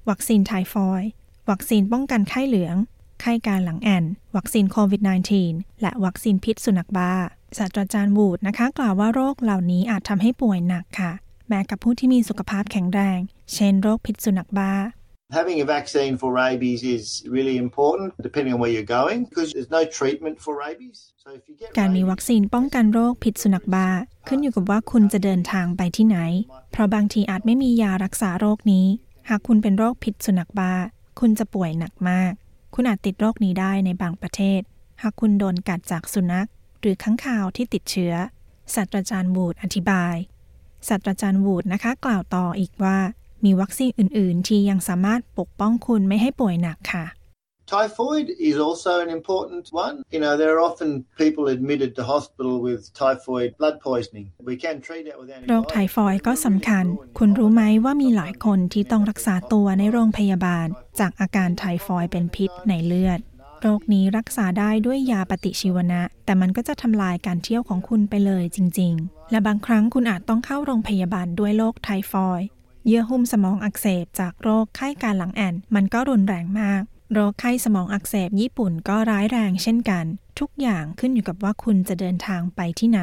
[0.09, 1.11] วัคซีนไทฟอยด์
[1.51, 2.77] วัคซีนป้องกันไข้เหลือง
[3.21, 4.05] ไข้การหลังแอน
[4.37, 5.03] วัคซีนโควิด
[5.43, 7.13] -19 และวัคซีนพิษสุนัขบ้า
[7.59, 11.13] ศาสตราจารย์วูดนะคะ กล่าวว่าโรคเหล่านี้อาจทำให้ป่วยหนักค่ะ
[11.49, 13.19] แม้กับผู้ที่มีสุขภาพแข็งแรง
[13.55, 14.73] เช่น โรคพิษสุนัขบ้า
[15.31, 19.71] Having a vaccine for rabies is really important, depending on where you're going, because there's
[19.71, 20.99] no treatment for rabies.
[21.79, 23.89] การมีวัคซีนป้องกันโรคพิษสุนัขบ้า
[24.29, 26.19] ขึ้นอยู่กับว่าคุณจะเดินทางไปที่ไหน
[26.73, 28.87] เพราะบางทีอาจไม่มียารักษาโรคนี้
[29.29, 30.73] หากคุณเป็นโรคพิษสุนัขบ้า
[31.21, 32.33] คุณจะป่วยหนักมาก
[32.75, 34.61] คุณอาจติดโรคนี้ได้ในบางประเทศ
[35.03, 36.49] หากคุณโดนกัดจากสุนัข
[36.81, 38.15] หรือค้างคาวที่ติดเชื้อ
[38.75, 40.17] ศาสตราจารย์วูดอธิบาย
[40.89, 42.99] ศาสตราจารย์วูดนะคะ กล่าวต่ออีกว่า
[43.45, 47.07] มีวัคซีนอื่น ๆ ที่ยังสามารถปกป้องคุณไม่ให้ป่วยหนักค่ะ
[47.67, 49.97] Typhoid is also an important one.
[50.15, 50.91] You know, there are often
[51.23, 54.27] people admitted to hospital with typhoid blood poisoning.
[54.51, 56.85] We can treat that with โรคไทฟอยด์ก็สำคัญ
[57.19, 60.67] คุณรู้ไหมว่ามีหลายคนที่ต้องรักษาตัวในโรงพยาบาล
[61.01, 63.21] จากอาการไทฟอยด์เป็นพิษในเลือด
[63.61, 72.49] โรคนี้รักษาได้ด้วยยาปฏิชีวนะ แต่มันก็จะทำลายการเที่ยวของคุณไปเลยจริง ๆ และบางครั้งคุณอาจต้องเข้าโรงพยาบาลด้วยโรคไทฟอยด์
[72.87, 80.05] เยื่อหุ้มสมองอักเสบจากโรคไข้การหลังแอนมันก็รุนแรงมาก โรคไข้สมองอักเสบญี่ปุ่นก็ร้ายแรงเช่นกัน
[80.41, 83.01] ทุกอย่างขึ้นอยู่กับว่าคุณจะเดินทางไปที่ไหน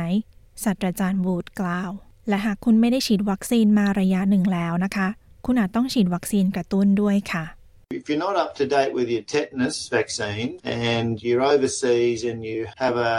[0.64, 1.92] ศาสตราจารย์วูดกล่าว
[2.28, 5.08] และหากคุณไม่ได้ฉีดวัคซีนมาระยะหนึ่งแล้วนะคะ
[5.46, 7.44] คุณอาจต้องฉีดวัคซีนกระตุ้นด้วยค่ะ
[8.00, 12.60] If you're not up to date with your tetanus vaccine and you're overseas and you
[12.84, 13.16] have a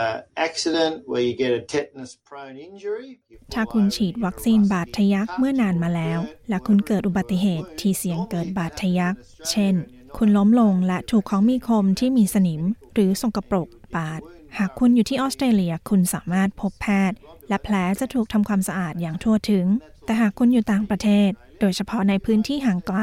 [0.47, 3.09] accident where you get a tetanus prone injury
[3.53, 9.15] ถ้าคุณฉีดวัคซีนบาดทะยักเมื่อนานมาแล้ว และคุณเกิดอุบัติเหตุที่เสี่ยงเกิดบาดทะยัก
[9.49, 9.75] เช่น
[10.17, 12.61] คุณล้มลงและถูกของมีคมที่มีสนิม
[12.93, 14.21] หรือสกปรกปาด
[14.57, 17.17] หากคุณอยู่ที่ออสเตรเลียคุณสามารถพบแพทย์
[17.49, 19.65] และแผลจะถูกทำความสะอาดอย่างทั่วถึง
[20.05, 22.99] แต่หากคุณอยู่ต่างประเทศ โดยเฉพาะในพื้นที่ห่างไกล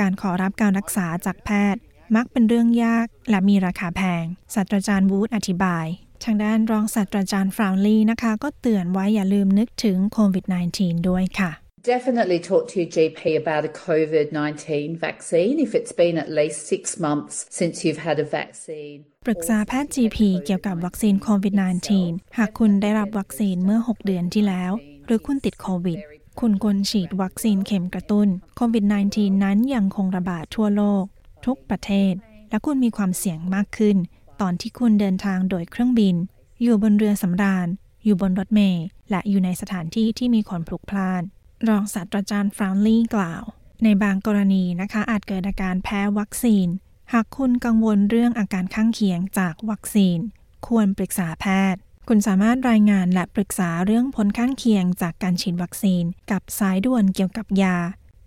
[0.00, 1.80] การขอรับการรักษาจากแพทย์
[2.16, 5.86] มักเป็นเรื่องยากและมีราคาแพงศาสตราจารย์วูดอธิบาย
[6.24, 10.44] ทางด้านรองศาสตราจารย์ฟราวลีนะคะ ก็เตือนไว้อย่าลืมนึกถึงโควิด
[10.76, 11.52] -19 ด้วยค่ะ
[11.94, 16.58] Definitely talk to your GP about a COVID 19 vaccine if it's been at least
[16.72, 18.98] six months since you've had a vaccine.
[19.26, 21.54] ปรึกษาแพทย์ GP เกี่ยวกับวัคซีนโควิด
[21.96, 24.72] -19 หากคุณได้รับวัคซีนเมื่อ 6 เดือนที่แล้ว
[25.06, 25.98] หรือคุณติดโควิด
[26.40, 31.04] คุณควรฉีดวัคซีนเข็มกระตุ้นโควิด -19 นั้นยังคงระบาดทั่วโลก
[31.46, 32.12] ทุกประเทศ
[32.50, 33.96] และคุณมีความเสี่ยงมากขึ้น
[34.40, 36.14] ตอนที่คุณเดินทางโดยเครื่องบิน
[36.62, 37.68] อยู่บนเรือสำราญ
[38.04, 41.22] อยู่บนรถเมล์และอยู่ในสถานที่ที่มีคนพลุกพล่าน
[41.68, 43.42] รองศาสตราจารย์ฟรานลีกล่าว
[43.84, 46.66] ในบางกรณีนะคะอาจเกิดอาการแพ้วัคซีน
[47.12, 50.18] หากคุณกังวลเรื่องอาการข้างเคียงจากวัคซีน
[50.66, 51.80] ควรปรึกษาแพทย์
[52.12, 57.76] คุณสามารถรายงานและปรึกษาเรื่องผลข้างเคียงจากการฉีดวัคซีน กับสายด่วนเกี่ยวกับยา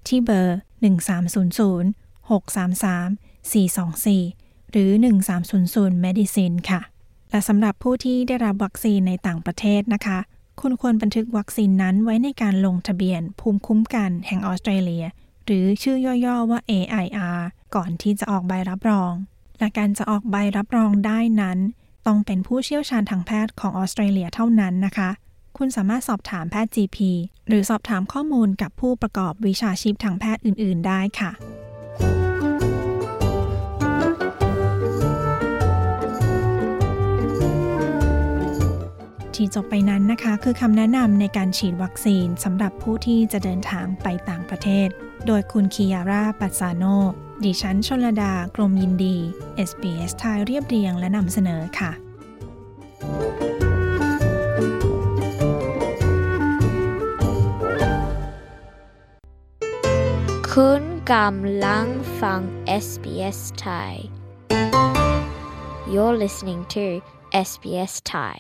[0.08, 0.58] ที่เบอร์
[1.40, 4.90] 1300 633 424 หรือ
[5.48, 6.82] 1300 Medicine ค่ะ
[7.30, 10.20] และสำหรับผู้ที่ได้รับวัคซีนในต่างประเทศนะคะ
[10.62, 15.06] คุณควรบันทึกวัคซีนนั้นไว้ในการลงทะเบียนภูมิคุ้มกันแห่งออสเตรเลีย
[15.46, 17.40] หรือชื่อย่อๆว่า AIR
[17.76, 19.14] ก่อนที่จะออกใบรับรอง
[19.60, 21.60] และการจะออกใบรับรองได้นั้น
[22.08, 25.10] ต้องเป็นผู้เชี่ยวชาญทางแพทย์ของออสเตรเลียเท่านั้นนะคะ
[25.58, 26.98] คุณสามารถสอบถามแพทย์ GP
[27.48, 31.32] หรือสอบถามข้อมูลกับผู้ประกอบวิชาชีพทางแพทย์อื่น ๆ ได้ค่ะ
[39.36, 44.88] ที่จบไปนั้นนะคะคือคำแนะนำในการฉีดวัคซีนสำหรับผู้ที่จะเดินทางไปต่างประเทศ
[45.28, 46.84] โดยคุณคิยาร่าปัสซาโน
[47.46, 49.16] ดิฉันชนลดา กรมยินดี
[49.70, 51.92] SBS ไทยเรียบเรียงและนำเสนอค่ะ
[60.54, 61.88] คุณกำลัง
[62.22, 62.42] ฟัง
[62.86, 63.94] SBS Thai
[65.92, 66.86] You're listening to
[67.48, 68.38] SBS Thai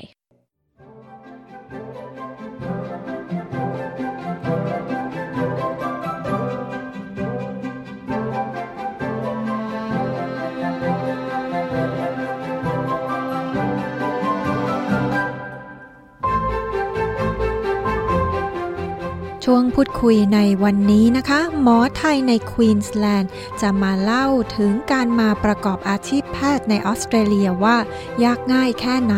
[19.54, 26.21] ช่วงพูดคุยในวันนี้นะคะ หมอไทยในควีนสแลนด์จะมาเล่าถึงการมาประกอบอาชีพแพ
[26.58, 27.77] ทย์ในออสเตรเลียว่า
[28.23, 29.15] ยากง่ายแค่ไหน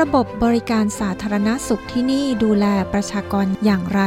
[0.00, 4.02] ระบบบริการสาธารณสุขที่นี่ดูแลประชากรอย่างไร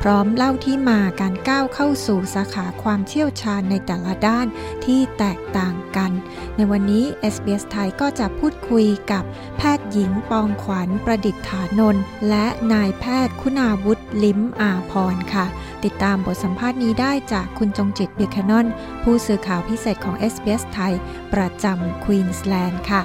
[0.00, 4.46] พร้อมเล่าที่มาการก้าวเข้าสู่สาขาความเชี่ยวชาญในแต่ละด้าน
[4.84, 6.10] ที่แตกต่างกัน
[6.56, 9.24] ในวันนี้ SBS ไทยก็จะพูดคุยกับ
[9.56, 15.46] แพทย์หญิงปองขวัญประดิษฐานนท์และนายแพทย์คุณาวุฒิลิ้มอาพรค่ะ
[15.84, 18.66] ติดตามบทสัมภาษณ์นี้ได้จากคุณจงจิตเบคานอน
[19.02, 20.94] ผู้สื่อข่าวพิเศษของ SBS ไทย
[21.32, 23.02] ประจำควีนสแลนด์ค่ะ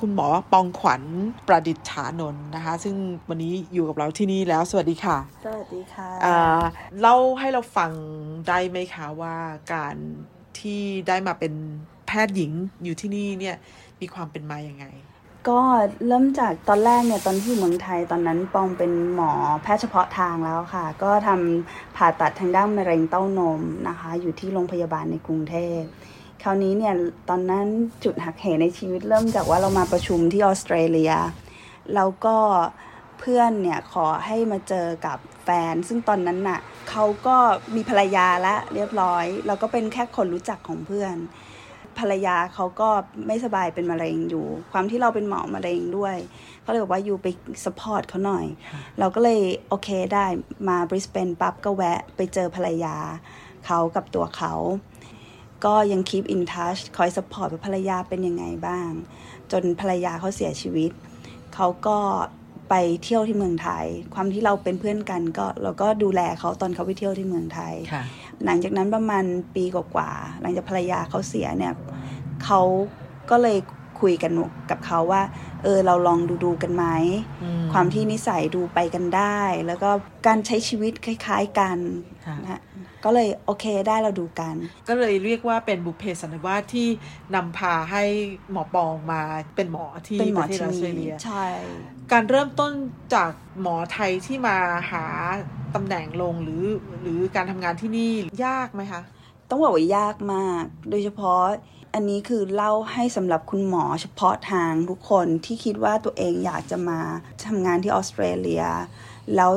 [0.00, 1.02] คุณหมอปองขวัญ
[1.48, 2.96] ประดิษฐานนท์นะคะ ซึ่ง
[3.28, 6.62] วันนี้อยู่กับเราที่นี่แล้ว สวัสดีค่ะ สวัสดีค่ะอ่า
[7.00, 7.92] เล่าให้เราฟัง
[8.48, 9.36] ได้ไหมคะว่า
[9.74, 9.96] การ
[10.58, 11.52] ที่ได้มาเป็น
[12.06, 12.52] แพทย์หญิง
[12.84, 13.56] อยู่ที่นี่เนี่ย
[14.00, 14.86] มีความเป็นมาอย่างไง
[15.48, 15.60] ก็
[16.06, 25.80] เริ่มจากตอนแรกเนี่ยตอนที่อยู่เมืองไทยตอนนั้นปองเป็นหมอแพทย์เฉพาะทางแล้วค่ะ ก็ทำผ่าตัดทางด้านมะเร็งเต้านมนะคะ อยู่ที่โรงพยาบาลในกรุงเทพ
[26.42, 26.94] คราวนี้เนี่ย
[27.28, 27.66] ตอนนั้น
[28.04, 31.12] จุดหักเหในชีวิตเริ่มจากว่าเรามาประชุมที่ออสเตรเลีย
[31.94, 32.36] แล้วก็
[33.20, 37.36] เพื่อนเนี่ยขอให้มาเจอกับแฟน ซึ่งตอนนั้นน่ะเขาก็
[37.74, 41.16] มีภรรยาแล้วเรียบร้อยเราก็เป็นแค่คนรู้จักของเพื่อน
[41.98, 42.88] ภรรยาเขาก็
[43.26, 46.16] ไม่สบายเป็นมะเร็งอยู่ ความที่เราเป็นหมอมะเร็งด้วย
[46.62, 47.26] เขาเลยบอกว่า you ไป
[47.64, 48.46] support เขาหน่อย
[48.98, 50.26] เราก็เลยโอเคได้
[50.68, 52.96] มาบริสเบนปั๊บก็แวะไปเจอภรรยา
[53.66, 54.52] เขากับตัวเขา
[55.64, 58.90] ก็ยัง keep in touch คอย support ว่าภรรยาเป็นยังไงบ้าง
[59.52, 60.90] จนภรรยาเขาเสียชีวิต
[61.54, 61.98] เขาก็
[62.70, 67.74] ไปเที่ยวที่เมืองไทย ความที่เราเป็นเพื่อนกันก็เราก็ดูแลเขาตอนเขาไปเที่ยวที่เมืองไทย
[68.44, 71.72] หลังจากนั้นประมาณปีกว่าๆหลังจากภรรยาเขาเสียเนี่ย
[72.44, 72.60] เขา
[73.30, 73.58] ก็เลย
[74.00, 74.32] คุยกัน
[74.70, 75.22] กับเขาว่า
[75.62, 76.86] เออเราลองดูดูกันไหม
[77.72, 79.90] ความที่นิสัยดูไปกันได้ แล้วก็
[80.26, 81.78] การใช้ชีวิตคล้าย ๆกัน
[82.42, 82.60] นะ
[83.04, 84.54] ก็เลยโอเคได้เราดูกัน
[84.88, 86.88] ก็เลยเรียกว่าเป็นบุพเพสันนิวาสที่
[87.34, 88.04] นำพาให้
[88.52, 89.22] หมอปองมา
[89.56, 91.44] เป็นหมอที่ประเทศออสเตรเลียใช่
[92.12, 92.72] การเริ่มต้น
[93.14, 93.30] จาก
[93.60, 94.56] หมอไทยที่มา
[94.90, 95.04] หา
[95.74, 96.64] ตำแหน่งลงหรือ
[97.02, 98.12] หรือการทำงานที่นี่
[98.46, 99.02] ยากไหมคะ
[99.50, 101.42] ต้องบอกว่ายากมาก โดยเฉพาะ
[101.94, 107.00] อันนี้คือเล่าให้สำหรับคุณหมอเฉพาะทางทุกคนที่คิดว่าตัวเองอยากจะมา
[107.46, 108.64] ทำงานที่ออสเตรเลีย
[109.36, 109.52] แล้ว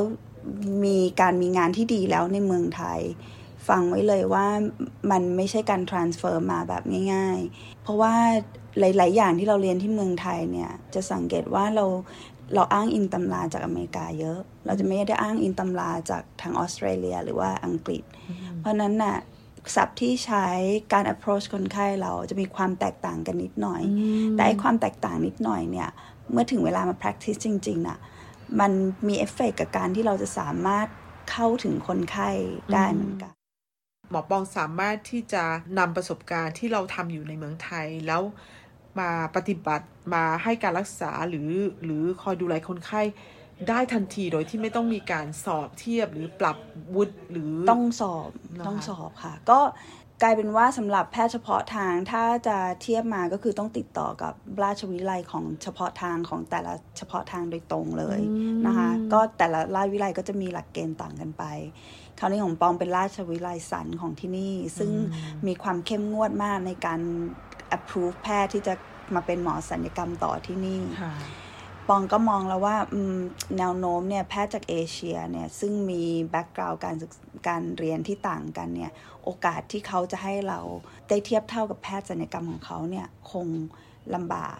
[0.84, 3.00] มีการมีงานที่ดีแล้วในเมืองไทย
[3.68, 4.46] ฟังไว้เลยว่า
[5.10, 6.82] มันไม่ใช่การ transfer มาแบบ
[7.14, 8.14] ง่าย ๆ เพราะว่า
[8.78, 11.84] หลาย ๆ อย่างที่เราเรียนที่เมืองไทยเนี่ยจะสังเกตว่าเรา
[12.54, 18.02] เราอ้างอิงตำราจากอเมริกาเยอะ เราจะไม่ได้อ้างอิงตำราจากทางออสเตรเลีย หรือว่าอังกฤษ
[18.60, 19.16] เพราะนั้นน่ะ
[19.76, 20.46] ศัพท์ที่ใช้
[20.92, 23.82] การ approach คนไข้เราจะมีความแตกต่างกันนิดหน่อย
[24.34, 25.88] แต่ไอความแตกต่างนิดหน่อยเนี่ย
[26.32, 27.98] เมื่อถึงเวลามา practice จริงๆน่ะ
[28.60, 28.72] มัน
[29.08, 30.86] มีเอฟเฟกกับการที่เราจะสามารถ
[31.30, 32.30] เข้าถึงคนไข้
[32.74, 33.32] ได้เหมือนกัน
[34.10, 35.44] หมอปองสามารถที่จะ
[35.78, 38.22] นำประสบการณ์ที่เราทำอยู่ในเมืองไทยแล้ว
[39.00, 41.50] มาปฏิบัติมาให้การรักษาหรือ
[41.84, 43.02] หรือคอยดูแลคนไข้
[43.68, 46.56] ได้ทันทีโดยที่ไม่ต้องมีการสอบเทียบหรือปรับ
[46.94, 48.30] วุฒิหรือต้องสอบ
[48.66, 49.60] ต้องสอบค่ะ ก็
[50.22, 58.20] กลายเป็นว่าสำหรับแพทย์เฉพาะทางถ้าจะเทียบมาก็คือต้องติดต่อกับราชวิทยาลัยของเฉพาะทางของแต่ละเฉพาะทางโดยตรงเลย
[58.66, 61.44] นะคะ ก็แต่ละราชวิทยาลัยก็จะมีหลักเกณฑ์ต่างกันไป
[62.18, 64.90] คราวนี้ของปองเป็นราชวิทยาลัยศัลย์ของที่นี่ ซึ่ง
[65.46, 67.00] มีความเข้มงวดมากในการ
[67.76, 68.74] approve แพทย์ที่จะ
[69.14, 70.80] มาเป็นหมอศัลยกรรมต่อที่นี่
[71.88, 72.76] ปองก็มองแล้วว่า
[73.58, 76.96] แนวโน้มเนี่ยแพทย์จากเอเชียเนี่ยซึ่งมี background การ
[77.48, 78.92] การเรียนที่ต่างกันเนี่ย
[79.24, 80.60] โอกาสที่เขาจะให้เรา
[81.08, 83.46] ได้เทียบเท่ากับแพทย์ศัลยกรรมของเขาเนี่ยคง
[84.14, 84.58] ลำบาก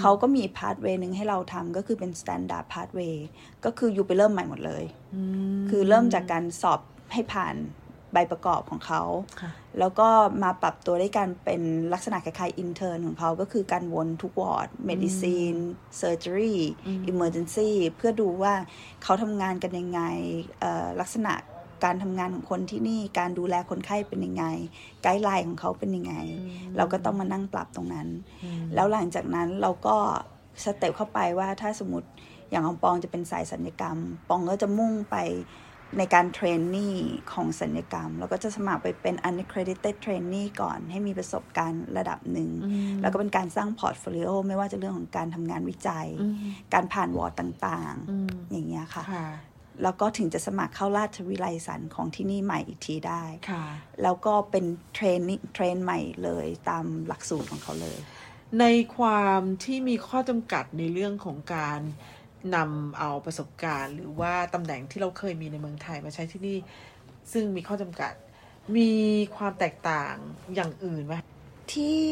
[0.00, 3.26] เขาก็มี pathway หนึ่งให้เราทำก็คือเป็น standard pathway
[3.64, 4.84] ก็คือ you ไปเริ่มใหม่หมดเลย
[5.70, 6.80] คือเริ่มจากการสอบ
[7.12, 7.54] ให้ผ่าน
[8.12, 9.02] ใบประกอบของเขา
[9.78, 10.08] แล้วก็
[10.42, 15.54] มาปรับตัวได้การเป็นลักษณะคล้ายๆ intern ของเขาก็คือการวนทุก ward medicine
[15.98, 18.54] surgery emergency เพื่อดูว่า
[19.02, 20.00] เขาทำงานกันยังไง
[21.00, 21.34] ลักษณะ
[21.84, 24.44] การทำงานของคนที่นี่การดูแลคนไข้เป็นยังไง
[25.02, 26.14] guideline ของเขาเป็นยังไง
[26.76, 28.08] เราก็ต้องมานั่งปรับตรงนั้น
[28.74, 29.96] แล้วหลังจากนั้นเราก็
[30.64, 32.08] step เข้าไปว่าถ้าสมมติ
[32.50, 33.98] อย่างของปองจะเป็นสายศัลยกรรม
[34.28, 35.16] ปองก็จะมุ่งไป
[35.98, 36.96] ในการ trainee
[37.32, 42.50] ของศัลยกรรม แล้วก็จะสมัครไปเป็น unaccredited trainee ก่อน ให้มีประสบการณ์ระดับหนึ่ง
[43.02, 46.06] แล้วก็เป็นการสร้าง portfolio ไม่ว่าจะเรื่องของการทำงานวิจัย
[46.74, 49.04] การผ่านวอร์ดต่างๆ อย่างเงี้ยค่ะ
[49.82, 53.24] แล้วก็ถึงจะสมัครเข้าราชวิไลสันของที่นี่ใหม่อีกทีได้
[54.02, 57.98] แล้วก็เป็นเทรนนิ่เทรนใหม่เลยตามหลักสูตรของเขาเลย
[58.60, 61.80] ในความที่มีข้อจำกัดในเรื่องของการ
[62.56, 66.58] นำเอาประสบการณ์ หรือว่าตำแหน่งที่เราเคยมีในเมืองไทยมาใช้ที่นี่
[67.32, 68.12] ซึ่งมีข้อจำกัด
[68.76, 68.90] มี
[69.36, 70.14] ความแตกต่าง
[70.54, 71.14] อย่างอื่นไหม
[71.72, 72.02] ที่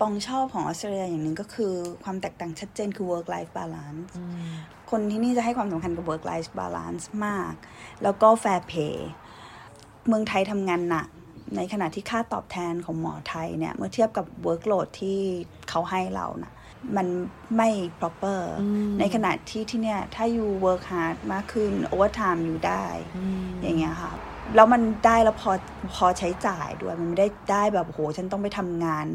[0.00, 1.72] ปองชอบของออสเตรเลียอย่างหนึ่งก็คือ
[2.04, 4.02] ความแตกต่างชัดเจนคือ work life balance
[4.90, 7.52] คนที่นี่จะให้ความสำคัญกับ work life balance มาก
[8.02, 8.96] แล้วก็ fair pay
[10.06, 11.08] เมืองไทยทำงานหนัก
[11.56, 15.20] ในขณะที่ค่าตอบแทนของหมอไทยเนี่ย เมื่อเทียบกับ workload ที่
[15.68, 16.52] เขาให้เรานะ
[16.96, 17.06] มัน
[17.56, 17.68] ไม่
[18.00, 18.40] proper
[18.98, 22.84] ในขณะที่ที่เนี่ย ถ้าอยู่ work hard มากขึ้น overtime อยู่ได้
[23.62, 24.12] อย่างเงี้ยค่ะ
[24.54, 25.50] แล้วมันได้แล้วพอ
[25.94, 29.06] พอใช้จ่ายด้วย มันไม่ได้ได้แบบโห ฉันต้องไปทำงาน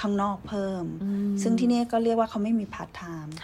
[0.00, 0.84] ข้างนอกเพิ่ม
[1.42, 3.34] ซึ่งที่นี่ก็เรียกว่าเขาไม่มีพาร์ทไทม์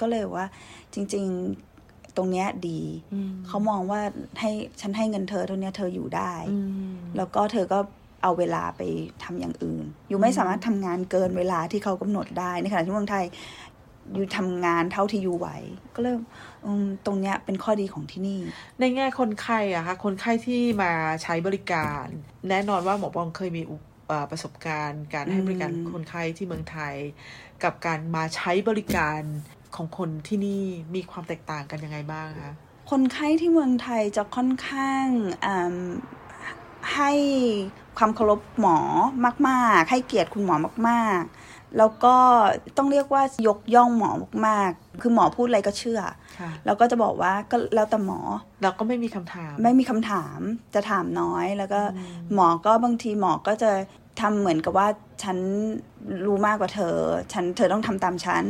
[0.00, 0.46] ก็เลยว่า
[0.94, 1.26] จริง
[1.70, 2.80] ๆ ตรงเนี้ยดี
[3.46, 4.00] เขามองว่า
[4.40, 6.34] ให้ฉันให้เงินเธอเท่านี้เธออยู่ได้
[7.16, 7.78] แล้วก็เธอก็
[8.24, 8.82] เอาเวลาไป
[9.24, 13.24] ทำอย่างอื่น you ไม่สามารถทำงานเกินเวลาที่เขากำหนดได้ ในขณะที่เมืองไทย
[14.14, 15.48] you ทำงานเท่าที่ you ไหว
[15.94, 16.16] ก็เลย
[17.06, 18.40] ตรงเนี้ยเป็นข้อดีของที่นี่
[18.80, 22.06] ในแง่คนไข้อะคะคนไข้ที่มาใช้บริการ
[22.48, 23.62] แน่นอนว่าหมอปองเคยมี
[24.30, 26.94] ประสบการณ์ การให้บริการคนไข้ที่เมืองไทย
[27.64, 29.20] กับการมาใช้บริการ
[29.76, 30.62] ของคนที่นี่
[30.94, 32.54] มีความแตกต่างกันยังไงบ้างคะ
[32.90, 35.06] คนไข้ที่เมืองไทยจะค่อนข้าง
[36.94, 37.10] ให้
[37.98, 38.78] ความเคารพหมอ
[39.48, 40.54] มากๆ ให้เกียรติคุณหมอ
[40.88, 42.16] มากๆ แล้วก็
[42.76, 44.10] ต้องเรียกว่ายกย่องหมอ
[44.46, 46.00] มากๆ คือหมอพูดอะไรก็เชื่อ
[46.64, 48.20] แล้วก็จะบอกว่าก็แล้วแต่หมอ
[48.62, 50.38] เราก็ไม่มีคำถาม ไม่มีคำถาม
[50.74, 51.80] จะถามน้อย แล้วก็
[52.34, 53.70] หมอก็บางทีหมอก็จะ
[54.20, 54.88] ทำเหมือนกับว่า
[55.22, 55.38] ฉัน
[56.26, 56.96] รู้มากกว่าเธอ
[57.32, 58.44] ฉันเธอต้องทำตามฉัน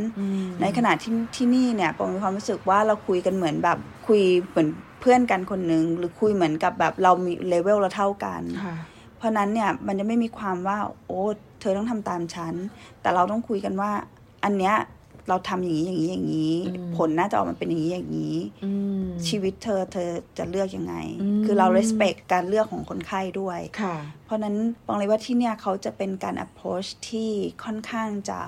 [0.61, 8.41] ในขณะที่ที่นี่เนี่ยผมมีความรู้สึกว่าเราคุยกันเหมือนแบบคุยเหมือนเพื่อนกันคนหนึ่งหรือคุยเหมือนกับแบบเรามีเลเวลเราเท่ากัน
[9.17, 11.21] เพราะนั้นเนี่ยมันจะไม่มีความว่า โอ้
[11.59, 12.53] เธอต้องทำตามฉัน
[13.01, 13.91] แต่เราต้องคุยกันว่า
[14.43, 14.75] อันเนี้ย
[15.29, 16.55] เราทำอย่างนี้อย่างนี้อย่างนี้
[16.97, 18.37] ผลน่าจะออกมาเป็นอย่างนี้อย่างนี้
[19.27, 20.95] ชีวิตเธอเธอจะเลือกยังไง
[21.45, 23.59] คือเรา respect การเลือกของคนไข้ด้วย
[24.25, 27.31] เพราะนั้นบอกเลยว่าที่เนี่ยเขาจะเป็นการ approach ที่
[27.63, 28.39] ค่อนข้างจะ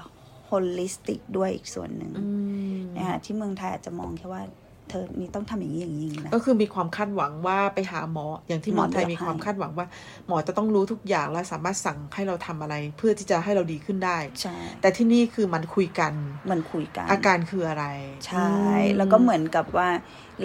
[0.50, 2.14] holistic ด้วยอีกส่วนหนึ่ง
[2.98, 4.44] นะคะที่เมืองไทยอาจจะมองแค่ว่า
[4.90, 9.88] เธอนี่ต้องทำอย่างนี้อย่างนี้นะก็คือมีความคาดหวังว่าไปหาหมออย่างที่หมอไทยมีความคาดหวังว่า
[10.28, 16.14] หมอจะต้องรู้ทุกอย่างและสามารถสั่งให้เราทำอะไร เพื่อที่จะให้เราดีขึ้นได้ใช่แต่ที่นี่คือมันคุยกัน
[16.52, 17.86] มันคุยกันอาการคืออะไร
[18.28, 18.52] ใช่
[18.98, 19.90] แล้วก็เหมือนกับว่า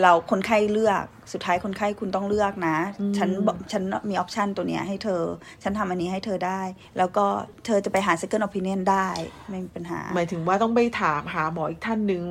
[0.03, 2.76] เราคนไข้เลือกสุดท้ายคนไข้คุณต้องเลือกนะ
[3.18, 3.30] ฉัน
[3.72, 5.22] ฉันมีออปชันตัวเนี้ยให้เธอ
[5.62, 6.61] ฉันทำอันนี้ให้เธอได้
[6.99, 7.26] แล้วก็
[7.66, 9.09] เธอจะไปหา second opinion ได้
[9.51, 12.24] ไม่มีปัญหา หมายถึงว่าต้องไปถามหาหมออีกท่านหนึ่ง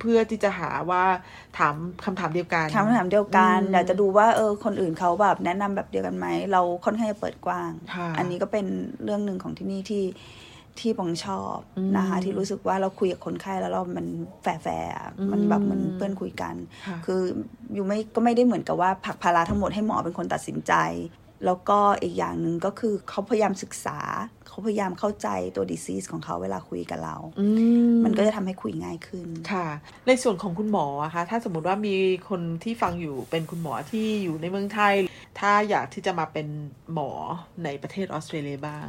[0.00, 1.04] เพื่อที่จะหาว่า
[1.58, 1.74] ถาม
[2.04, 7.70] คำถามเดียวกันคำถามเดียวกันอยากจะดูว่าเออคนอื่นเขาแบบแนะนำแบบเดียวกันไหม เราค่อนข้างจะเปิดกว้าง
[8.18, 8.66] อันนี้ก็เป็น
[9.04, 10.04] เรื่องหนึ่งของที่นี่ที่
[10.80, 11.58] ที่ปองชอบ
[11.96, 14.06] นะคะ ที่รู้สึกว่าเราคุยกับคนไข้แล้วเรา มัน
[14.42, 16.54] แฝงมันแบบเหมือนเพื่อนคุยกัน
[17.06, 17.20] คือ
[17.74, 20.72] อยู่ไม่ก็ไม่ได้เหมือนกับว่าผักภาระทั้งหมดให้หมอเป็นคนตัดสินใจ
[21.44, 23.98] แล้วก็อีกอย่างหนึ่งก็คือเขาพยายามศึกษา
[24.56, 27.16] เขาพยายามเข้าใจตัวดีซีสของเขาเวลาคุยกับเรา
[28.04, 29.66] มันก็จะทำให้คุยง่ายขึ้น ค่ะ
[30.06, 31.94] ในส่วนของคุณหมออะคะ ถ้าสมมติว่ามี
[32.28, 34.94] คนที่ฟังอยู่เป็นคุณหมอที่อยู่ในเมืองไทย
[35.40, 36.46] ถ้าอยากที่จะมาเป็น
[36.92, 37.10] หมอ
[37.64, 38.86] ในประเทศออสเตรเลียบ้าง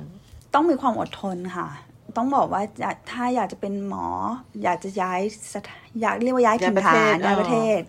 [0.53, 1.69] ต้องมีความอดทนค่ะ
[2.17, 2.61] ต้องบอกว่า
[3.11, 4.07] ถ้าอยากจะเป็นหมอ
[4.63, 5.21] อยากจะย้าย
[6.01, 7.79] อยากเรียกว่าย้ายถิ่นฐานย้ายประเทศ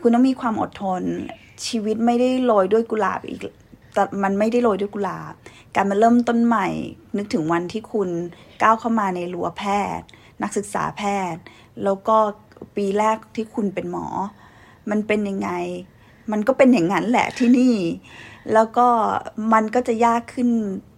[0.00, 1.02] คุณต้องมีความอดทน
[1.66, 3.50] ชีวิตไม่ได้โรยด้วยกุหลาบอีกแต่
[4.22, 5.34] มันไม่ได้โรยด้วยกุหลาบ
[5.76, 6.68] การมาเริ่มต้นใหม่
[7.16, 8.08] นึกถึงวันที่คุณ
[8.62, 9.64] ก้าวเข้ามาในรั้วแพ
[9.98, 10.06] ทย์
[10.42, 11.42] นักศึกษาแพทย์
[11.84, 12.16] แล้วก็
[12.76, 14.06] ปีแรกที่คุณเป็นหมอ
[14.90, 15.50] มันเป็นยังไง
[16.32, 17.76] มันก็เป็นอย่างนั้นแหละที่นี่
[18.52, 18.88] แล้วก็
[19.52, 20.48] มันก็จะยากขึ้น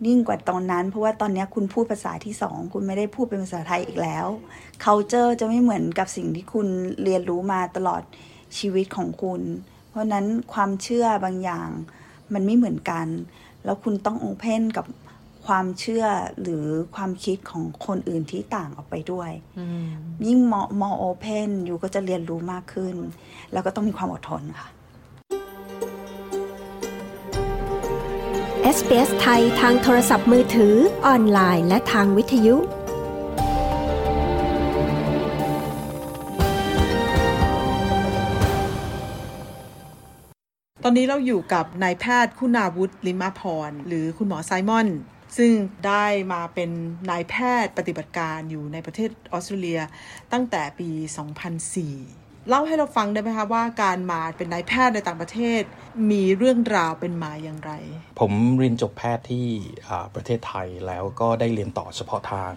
[0.06, 4.26] ยิ่งกว่าตอนนั้น เพราะว่าตอนนี้คุณพูดภาษาที่สอง คุณไม่ได้พูดเป็นภาษาไทยอีกแล้ว
[4.84, 6.68] culture จะไม่เหมือนกับสิ่งที่คุณ
[7.02, 8.02] เรียนรู้มาตลอด
[8.58, 9.40] ชีวิตของคุณ
[9.88, 11.68] เพราะนั้นความเชื่อบางอย่าง
[12.34, 13.06] มันไม่เหมือนกัน
[13.64, 14.86] แล้วคุณต้องโอเพนกับ
[15.46, 16.04] ความเชื่อ
[16.42, 16.64] หรือ
[16.96, 19.30] ความคิดของคนอื่นที่ต่างออกไปด้วย
[20.26, 22.94] ยิ่งมอมอโอเพนอยู่ก็จะเรียนรู้มากขึ้น
[23.52, 24.68] แล้วก็ต้องมีความอดทนค่ะ
[28.76, 30.74] SBS ไทยทางโทรศัพท์มือถือ
[31.06, 32.56] ออนไลน์และทางวิทยุ
[40.84, 44.88] ตอนนี้เราอยู่กับนายแพทย์คุณาวุฒิลิมาพร หรือคุณหมอไซมอน
[45.36, 45.52] ซึ่ง
[45.86, 46.70] ได้มาเป็น
[47.10, 49.80] นายแพทย์ปฏิบัติการอยู่ในประเทศออสเตรเลีย
[50.32, 50.88] ตั้งแต่ปี
[51.68, 55.62] 2004 เล่าให้เราฟังได้ไหมคะว่าการมาเป็นนายแพทย์ในต่างประเทศ
[56.10, 57.72] มีเรื่องราวเป็นมาอย่างไร
[58.20, 59.46] ผมเรียนจบแพทย์ที่
[60.14, 62.52] ประเทศไทยแล้วก็ได้เรียนต่อเฉพาะทาง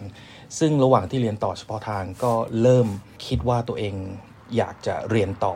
[0.59, 2.87] ซึ่งระหว่างที่เรียนต่อเฉพาะทางก็เริ่ม
[3.25, 3.95] คิดว่าตัวเอง
[4.57, 5.55] อยากจะเรียนต่อ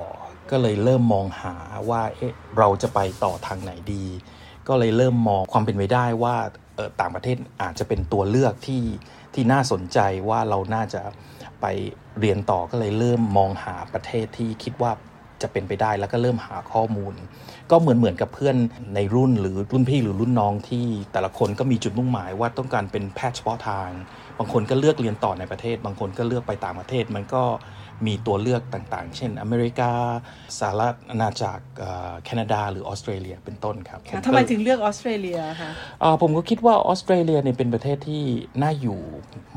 [0.52, 1.56] ก็เลยเริ่มมองหา
[1.90, 4.06] ว่าเอ๊ะเราจะไปต่อทางไหนดี
[4.68, 6.36] ก็เลยเริ่มมองความเป็นไปได้ว่า
[7.00, 8.84] ต่างประเทศอาจจะเป็นตัวเลือกที่
[9.34, 11.02] ที่น่าสนใจว่าเราน่าจะ
[11.62, 11.66] ไป
[12.20, 14.92] เรียนต่อก็เลยเริ่มมองหาประเทศที่คิดว่า
[15.42, 17.14] จะเป็นไปได้แล้วก็เริ่มหาข้อมูล
[17.72, 18.56] ก็เหมือนเหมือนกับเพื่อน
[18.96, 23.90] ในรุ่นหรือรุ่นพี่หรือรุ่นน้องที่แต่ละคนก็มีจุดมุ่งหมายว่าต้องการเป็นแพทย์เฉพาะทาง
[24.38, 27.44] บางคนก็เลือกเรียนต่อในประเทศ บางคนก็เลือกไปต่างประเทศ มันก็
[28.06, 29.92] มีตัวเลือกต่างๆ เช่น อเมริกา
[30.60, 31.64] สหรัฐอาณาจักร
[32.26, 35.72] แคนาดา หรือออสเตรเลียเป็นต้นครับทำไมถึงเลือกออสเตรเลียคะ
[36.22, 38.24] ผมก็คิดว่าออสเตรเลียเนี่ยเป็นประเทศที่
[38.62, 39.02] น่าอยู่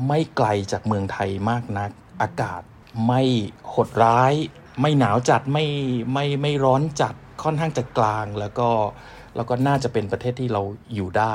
[0.07, 1.91] ไม่ไกลจากเมืองไทยมากนัก
[2.21, 2.61] อากาศ
[3.07, 3.21] ไม่
[3.73, 4.33] หดร้าย
[4.81, 5.65] ไม่หนาวจัดไม่
[6.13, 8.69] ไม่ไม่ร้อนจัดค่อนข้างจะกลางแล้วก็
[9.35, 10.61] แล้วก็น่าจะเป็นประเทศที่เรา
[10.95, 11.33] อยู่ได้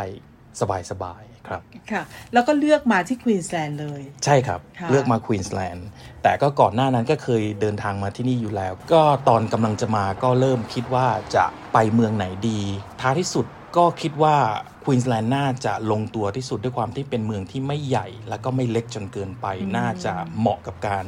[0.60, 5.86] สบายสบาย ครับค่ะ แล้วก็เลือกมาที่ควีนส์แลนด์เลย ใช่ครับ เลือกมาควีนส์แลนด์
[6.22, 12.60] แต่ก็ก่อนหน้านั้นก็เคยเดินทางมาที่นี่อยู่แล้ว ก็ตอนกำลังจะมาก็เริ่มคิดว่าจะไปเมืองไหนดี
[13.00, 13.46] ท้ายที่สุด
[13.76, 14.36] ก็คิดว่า
[14.84, 19.46] ควีนส์แลนด์น่าจะลงตัวที่สุดด้วยความที่เป็นเมืองที่ไม่ใหญ่ แล้วก็ไม่เล็กจนเกินไป
[19.76, 21.04] น่าจะเหมาะกับการ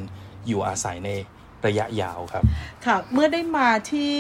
[0.47, 1.11] อยู่อาศัยใน
[1.67, 2.45] ระยะยาวครับ
[2.87, 4.15] ค่ะ เมื่อได้มาที่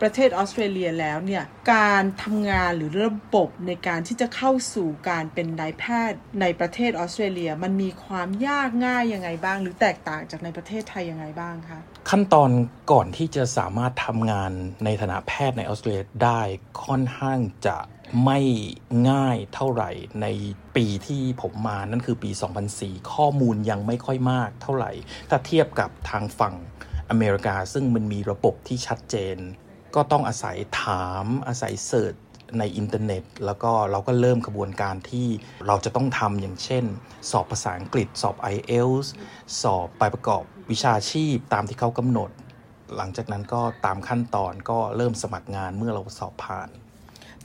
[0.00, 11.80] ประเทศออสเตรเลียแล้วเนี่ย การทำงานหรือระบบในการที่จะเข้าสู่การเป็นนายแพทย์ในประเทศออสเตรเลีย มันมีความยากง่ายยังไงบ้าง หรือแตกต่างจากในประเทศไทยยังไงบ้างคะ
[12.10, 12.50] ขั้นตอน
[12.92, 14.50] ก่อนที่จะสามารถทำงาน
[14.84, 16.40] ในฐานะแพทย์ในออสเตรเลียได้
[16.84, 17.76] ค่อนข้างจะ
[18.24, 18.40] ไม่
[19.10, 19.90] ง่ายเท่าไหร่
[20.22, 20.26] ใน
[20.76, 22.30] ปีที่ผมมานั่นคือปี
[22.70, 24.90] 2004 ข้อมูลยังไม่ค่อยมากเท่าไหร่
[25.30, 26.54] ถ้าเทียบกับทางฝั่ง
[27.10, 29.36] อเมริกา ซึ่งมันมีระบบที่ชัดเจน
[29.94, 32.14] ก็ต้องอาศัยถามอาศัยเสิร์ช
[32.58, 35.28] ในอินเทอร์เน็ต แล้วก็เราก็เริ่มกระบวนการที่
[35.66, 36.84] เราจะต้องทำอย่างเช่น
[37.30, 39.08] สอบภาษาอังกฤษ สอบ IELTS
[39.62, 42.30] สอบไปประกอบวิชาชีพตามที่เขากำหนด
[42.96, 46.68] หลังจากนั้นก็ตามขั้นตอนก็เริ่มสมัครงานเมื่อเราสอบผ่าน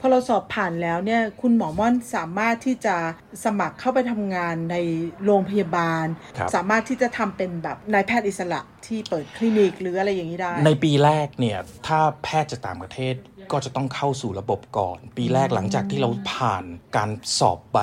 [0.00, 2.96] พอเราสอบผ่านแล้วเนี่ยคุณหมอม่อนสามารถที่จะ
[3.44, 4.76] สมัครเข้าไปทำงานใน
[5.24, 6.04] โรงพยาบาล
[6.54, 13.14] สามารถที่จะทำเป็นแบบนายแพทย์อิสระที่เปิดคลินิกหรืออะไรอย่างนี้ได้ ในปีแรกเนี่ยถ้าแพทย์จากต่างประเทศ
[13.52, 16.64] ก็จะต้องเข้าสู่ระบบก่อน ปีแรกหลังจากที่เราผ่าน
[16.96, 17.78] การสอบใบ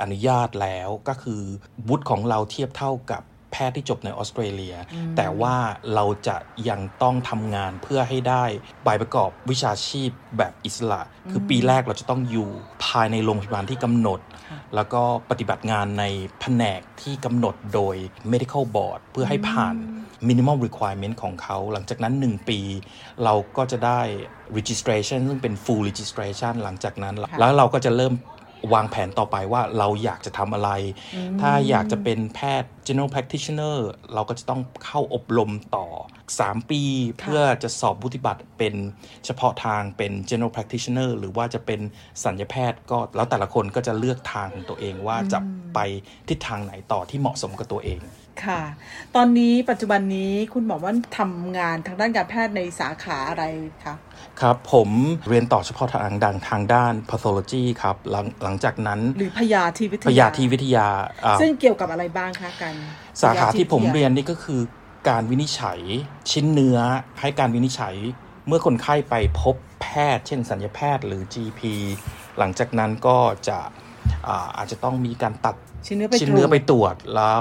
[0.00, 1.42] อนุญาตแล้วก็คือ
[1.88, 4.76] วุฒิของเราเทียบเท่ากับแพทย์ที่จบในออสเตรเลีย
[5.16, 5.56] แต่ว่า
[5.94, 6.36] เราจะ
[6.68, 8.44] ยังต้องทำงานเพื่อให้ได้
[8.84, 11.00] ใบประกอบวิชาชีพแบบอิสระ
[11.30, 12.48] คือปีแรกเราจะต้องอยู่
[12.84, 14.20] ภายในโรงพยาบาลที่กำหนด
[14.74, 16.04] แล้วก็ปฏิบัติงานใน
[16.40, 17.96] แผนกที่กำหนดโดย
[18.32, 19.76] medical board เพื่อให้ผ่าน
[20.28, 22.60] minimal requirement ของเขา หลังจากนั้น 1 ปี
[23.24, 24.00] เราก็จะได้
[24.56, 28.12] registration ซึ่งเป็น full registration หลังจากนั้น แล้วเราก็จะเริ่ม
[28.72, 30.70] วางแผนต่อไปว่าเราอยากจะทำอะไร
[31.40, 33.76] ถ้าอยากจะเป็นแพทย์ general practitioner
[34.14, 35.86] เราก็จะต้องเข้าอบรมต่อ
[36.30, 36.82] 3 ปี
[37.18, 38.74] เพื่อจะสอบบุติบัตรเป็น
[39.24, 41.80] เฉพาะทางเป็น general practitioner หรือว่าจะเป็น
[42.24, 45.38] สัญญาแพทย์ก็แล้วแต่ละคนก็จะเลือกทางของตัวเองว่าจะ
[45.74, 45.78] ไป
[46.28, 48.00] ทิศทางไหนต่อที่เหมาะสมกับตัวเอง
[48.44, 48.60] ค่ะ
[49.16, 53.44] ตอนนี้ปัจจุบันนี้คุณหมอว่าทำงานทางด้านการแพทย์ในสาขาอะไร
[53.84, 53.94] คะ
[54.40, 54.88] ครับผม
[55.28, 60.88] เรียนต่อเฉพาะทางดังทางด้าน pathology ครับหลังหลังจากนั้น หรือพยาธิวิทยาพยาธิวิทยา
[61.40, 62.74] ซึ่งเกี่ยวกับอะไรบ้างคะกัน
[63.22, 64.60] สาขาที่ผมเรียนนี่ก็คือ
[65.08, 65.80] การวินิจฉัย
[66.30, 66.78] ชิ้นเนื้อ
[67.20, 67.94] ให้การวินิจฉัย
[68.46, 71.60] เมื่อคนไข้ไปพบแพทย์ เช่นสัญญาแพทย์หรือ GP
[72.38, 73.18] หลังจากนั้นก็
[73.48, 73.58] จะ
[74.28, 75.56] อาอาจจะต้องมีการตัด
[75.86, 77.38] ชิ้นเนื้อไปชิ้นเนื้อไปตรวจแล้ว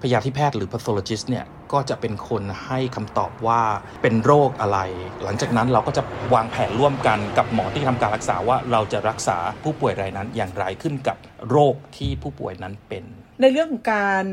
[0.00, 3.62] พยาธิแพทย์หรือ pathologist เนี่ยก็จะเป็นคนให้คำตอบว่า
[4.02, 4.78] เป็นโรคอะไร
[5.22, 6.02] หลังจากนั้นเราก็จะ
[6.34, 11.16] วางแผนร่วมกันกับหมอที่ทำการรักษาว่าเราจะรักษาผู้ป่วยรายนั้นอย่างไรขึ้นกับ
[11.50, 13.04] โรคที่ผู้ป่วยนั้นเป็น
[13.40, 14.24] ในเรื่องของการ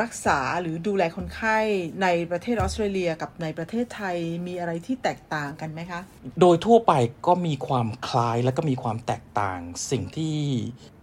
[0.00, 1.58] รักษาหรือดูแลคนไข้
[2.02, 6.00] ในประเทศออสเตรเลียกับในประเทศไทยมีอะไรที่แตกต่างกันไหมคะ
[6.40, 6.92] โดยทั่วไป
[7.26, 9.60] ก็มีความคล้ายและก็มีความแตกต่าง
[9.90, 10.38] สิ่งที่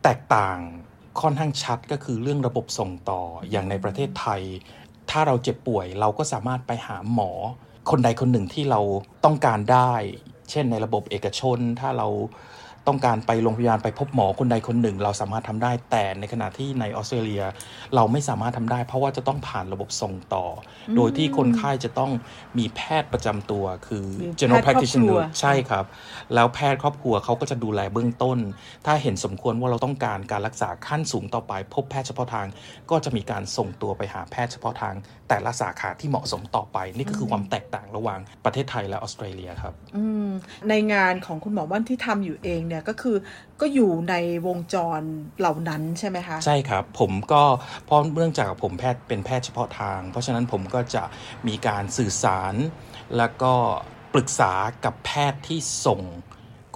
[0.04, 0.58] แตกต่าง
[1.20, 4.42] ค่อนข้างชัดก็คือเรื่องระบบส่งต่ออย่างในประเทศไทย
[5.10, 7.32] ถ้าเราเจ็บป่วยเราก็สามารถไปหาหมอ
[7.90, 8.82] คนใดคนหนึ่งที่เรา
[9.26, 9.94] ต้องการได้
[10.50, 12.08] เช่นในระบบเอกชน ถ้าเรา
[12.88, 17.44] ต้องการไปโรงพยาบาลไปพบหมอคนใดคนหนึ่ง เราสามารถทำได้แต่ในขณะที่ในออสเตรเลีย
[17.96, 20.46] เราไม่สามารถทำได้ เพราะว่าจะต้องผ่านระบบส่งต่อ
[20.96, 22.12] โดยที่คนไข้จะต้อง
[22.58, 24.06] มีแพทย์ประจำตัวคือ
[24.40, 25.86] general practitioner ใช่ครับ
[26.34, 28.38] แล้วแพทย์ครอบครัวเขาก็จะดูแลเบื้องต้น
[28.86, 32.48] ถ้าเห็นสมควรว่าเราต้องการการรักษาขั้นสูงต่อไป พบแพทย์เฉพาะทาง
[32.90, 34.96] ก็จะมีการส่งตัวไปหาแพทย์เฉพาะทาง
[35.30, 39.74] แต่ละสาขาที่เหมาะสมต่อไป นี่ก็คือความแตกต่างระหว่างประเทศไทยและออสเตรเลียครับ
[40.70, 43.18] ในงานของคุณหมอว่านที่ทำอยู่เองเนี่ยก็คือ
[43.62, 44.16] ก็อยู่ใน
[44.48, 45.02] วงจร
[45.40, 47.44] เหล่านั้นใช่ไหมคะใช่ครับ ผมก็
[47.86, 51.04] เพราะเนื่องจากผมแพทย์เป็นแพทย์เฉพาะทาง เพราะฉะนั้นผมก็จะ
[51.48, 52.54] มีการสื่อสาร
[53.18, 53.54] แล้วก็
[54.14, 54.54] ปรึกษา
[54.86, 56.02] กับแพทย์ที่ส่ง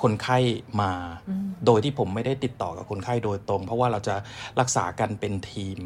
[0.04, 0.38] คนไข้
[0.82, 0.94] มา
[1.66, 4.16] โดยที่ผมไม่ได้ติดต่อกับคนไข้โดยตรง เพราะว่าเราจะ
[4.60, 5.80] รักษากันเป็นทีม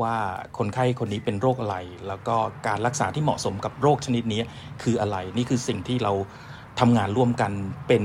[0.00, 0.14] ว่า
[0.58, 1.76] คนไข้คนนี้เป็นโรคอะไร
[2.08, 4.40] แล้วก็การรักษาที่เหมาะสมกับโรคชนิดนี้
[4.82, 6.12] คืออะไร นี่คือสิ่งที่เรา
[6.80, 7.52] ทำงานร่วมกัน
[7.88, 8.02] เป็น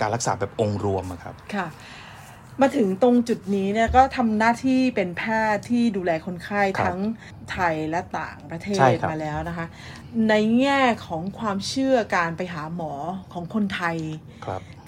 [0.00, 1.68] การรักษาแบบองค์รวมครับค่ะ
[2.60, 5.22] มาถึงตรงจุดนี้เนี่ยก็ทำหน้าที่เป็นแพ
[5.52, 6.98] ทย์ที่ดูแลคนไข้ทั้ง
[7.50, 8.80] ไทยและต่างประเทศ
[9.10, 9.66] มาแล้วนะคะ
[10.28, 12.92] ในแง่ของความเชื่อการไปหาหมอ
[13.32, 13.96] ของคนไทย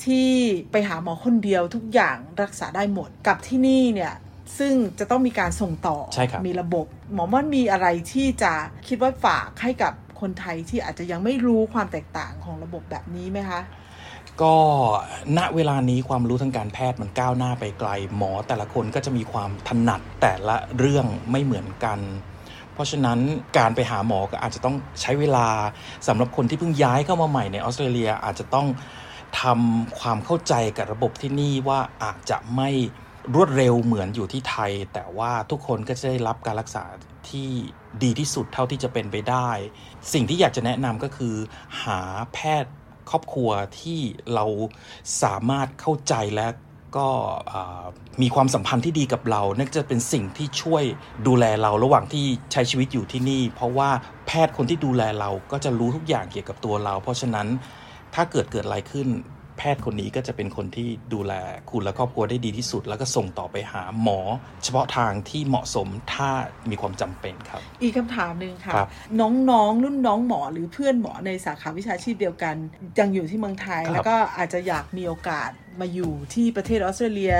[0.04, 0.30] ที่
[0.72, 4.14] ไปหาหมอคนเดียวทุกอย่างรักษาได้หมดกับที่นี่เนี่ย
[4.58, 5.98] ซึ่งจะต้องมีการส่งต่อ
[6.46, 8.52] มีระบบ หมอม่อนมีอะไรที่จะ
[8.88, 13.60] คิดว่าฝากให้กับคนไทยที่อาจจะยังไม่รู้ความแตกต่างของระบบแบบนี้ไหมคะ
[14.42, 14.56] ก็
[15.38, 21.98] ณเวลานี้ความรู้ทางการแพทย์มันก้าวหน้าไปไกล หมอแต่ละคนก็จะมีความถนัดแต่ละเรื่องไม่เหมือนกัน
[22.74, 23.18] เพราะฉะนั้น
[23.58, 25.48] การไปหาหมอก็อาจจะต้องใช้เวลา
[26.08, 28.66] สำหรับคนที่เพิ่งย้ายเข้ามาใหม่ในออสเตรเลียอาจจะต้อง
[29.40, 32.70] ทำความเข้าใจกับระบบที่นี่ว่าอาจจะไม่
[33.34, 36.84] รวดเร็วเหมือนอยู่ที่ไทย แต่ว่าทุกคนก็จะได้รับการรักษา
[37.30, 37.48] ที่
[38.02, 39.48] ดีที่สุดเท่าที่จะเป็นไปได้
[40.12, 41.34] สิ่งที่อยากจะแนะนำก็คือ
[41.82, 41.98] หา
[42.32, 42.72] แพทย์
[43.10, 43.50] ครอบครัว
[43.80, 44.00] ที่
[44.34, 44.44] เรา
[45.22, 46.48] สามารถเข้าใจและ
[46.96, 47.08] ก็
[48.22, 50.84] มีความสัมพันธ์ที่ดีกับเรานั่นจะเป็นสิ่งที่ช่วย
[51.26, 53.90] ดูแลเราระหว่างที่ใช้ชีวิตอยู่ที่นี่ เพราะว่า
[54.26, 57.46] แพทย์คนที่ดูแลเราก็จะรู้ทุกอย่างเกี่ยวกับตัวเรา เพราะฉะนั้น
[58.14, 59.08] ถ้าเกิดเกิดอะไรขึ้น
[59.58, 61.32] แพทย์คนนี้ก็จะเป็นคนที่ดูแล
[61.70, 64.18] คุณและครอบครัวได้ดีที่สุด แล้วก็ส่งต่อไปหาหมอ
[64.64, 66.30] เฉพาะทางที่เหมาะสมถ้า
[66.70, 68.88] มีความจำเป็นครับ อีกคำถามหนึ่งค่ะครับ
[69.20, 72.54] น้องๆรุ่นน้องหมอหรือเพื่อนหมอในสาขาวิชาชีพเดียวกัน
[72.98, 75.50] ยังอยู่ที่เมืองไทยครับแล้วก็อาจจะอยากมีโอกาส
[75.80, 77.34] มาอยู่ที่ประเทศออสเตรเลีย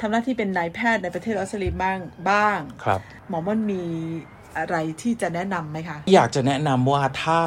[0.00, 1.98] ทำหน้าที่เป็นนายแพทย์ในประเทศออสเตรเลียบ้าง
[2.30, 3.82] บ้างครับ หมอมันมี
[4.58, 7.40] อะไรที่จะแนะนำไหมคะ อยากจะแนะนำว่าถ้า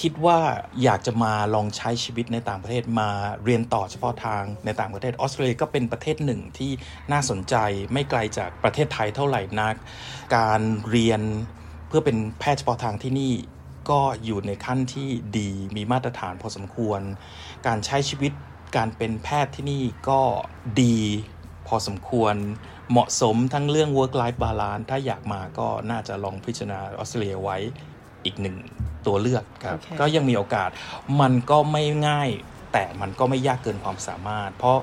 [0.00, 0.38] คิดว่า
[0.82, 3.10] อยากจะมาลองใช้ชีวิตในต่างประเทศมา
[3.44, 6.72] เรียนต่อเฉพาะทางในต่างประเทศออสเตรเลียก็เป็นประเทศหนึ่งที่
[7.12, 7.54] น่าสนใจ
[7.92, 9.74] ไม่ไกลจากประเทศไทยเท่าไหร่นัก
[10.36, 11.20] การเรียน
[11.88, 13.34] เพื่อเป็นแพทย์เฉพาะทางที่นี่
[13.90, 17.00] ก็อยู่ในขั้นที่ดีมีมาตรฐานพอสมควร
[17.66, 18.32] การใช้ชีวิต
[18.76, 20.20] การเป็นแพทย์ที่นี่ก็
[20.82, 20.98] ดี
[21.66, 22.34] พอสมควร
[22.90, 27.56] เหมาะสมทั้งเรื่อง work life balance ถ้าอยากมาก็น่าจะลองพิจารณาออสเตรเลียไว้
[28.24, 28.56] อีกหนึ่ง
[29.06, 30.70] ตัวเลือกครับโอเคก็ยังมีโอกาส
[31.20, 32.30] มันก็ไม่ง่าย
[32.72, 34.78] แต่มันก็ไม่ยากเกินความสามารถ เพราะ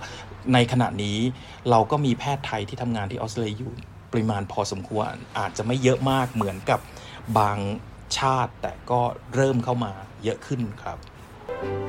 [0.53, 1.17] ในขณะนี้
[1.69, 3.73] เราก็มีแพทย์ไทยที่ทำงานที่ออสเตรเลียอยู่
[4.11, 6.79] ปริมาณพอสมควรอาจจะไม่เยอะมากเหมือนกับ
[7.37, 7.59] บาง
[8.17, 9.01] ชาติ แต่ก็
[9.35, 9.91] เริ่มเข้ามา
[10.23, 10.97] เยอะขึ้นครับ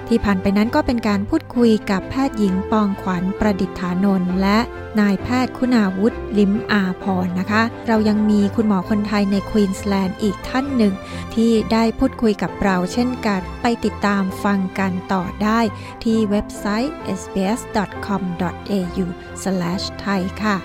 [0.08, 4.58] ที่ผ่านไปนั้นก็เป็นการพูดคุยกับแพทย์หญิงปองขวัญประดิษฐานนท์และ
[5.00, 10.94] นายแพทย์คุณาวุฒิลิมอาพรนะคะ เรายังมีคุณหมอคนไทยในควีนสแลนด์อีกท่านหนึ่ง
[11.34, 15.60] ที่ได้พูดคุยกับเราเช่นกัน ไปติดตามฟังกันต่อได้
[16.04, 20.56] ที่เว็บไซต์ sbs.com.au/thai ค่ะ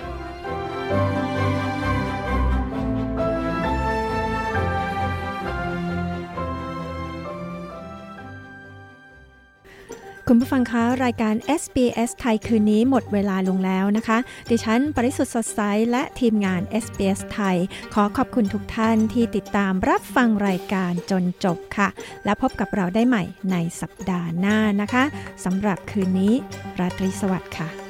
[10.32, 14.18] คุณผู้ฟังคะ รายการ SBS ไทยคืนนี้หมดเวลาลงแล้วนะคะ
[14.50, 15.60] ดิฉัน ปริสุทธ์สดใส
[15.90, 17.56] และทีมงาน SBS ไทย
[17.94, 21.88] ขอขอบคุณทุกท่านที่ติดตามรับฟังรายการจนจบค่ะ
[22.24, 25.04] และพบกับเราได้ใหม่ในสัปดาห์หน้านะคะ
[25.44, 26.32] สำหรับคืนนี้
[26.78, 27.89] ราตรีสวัสดิ์ค่ะ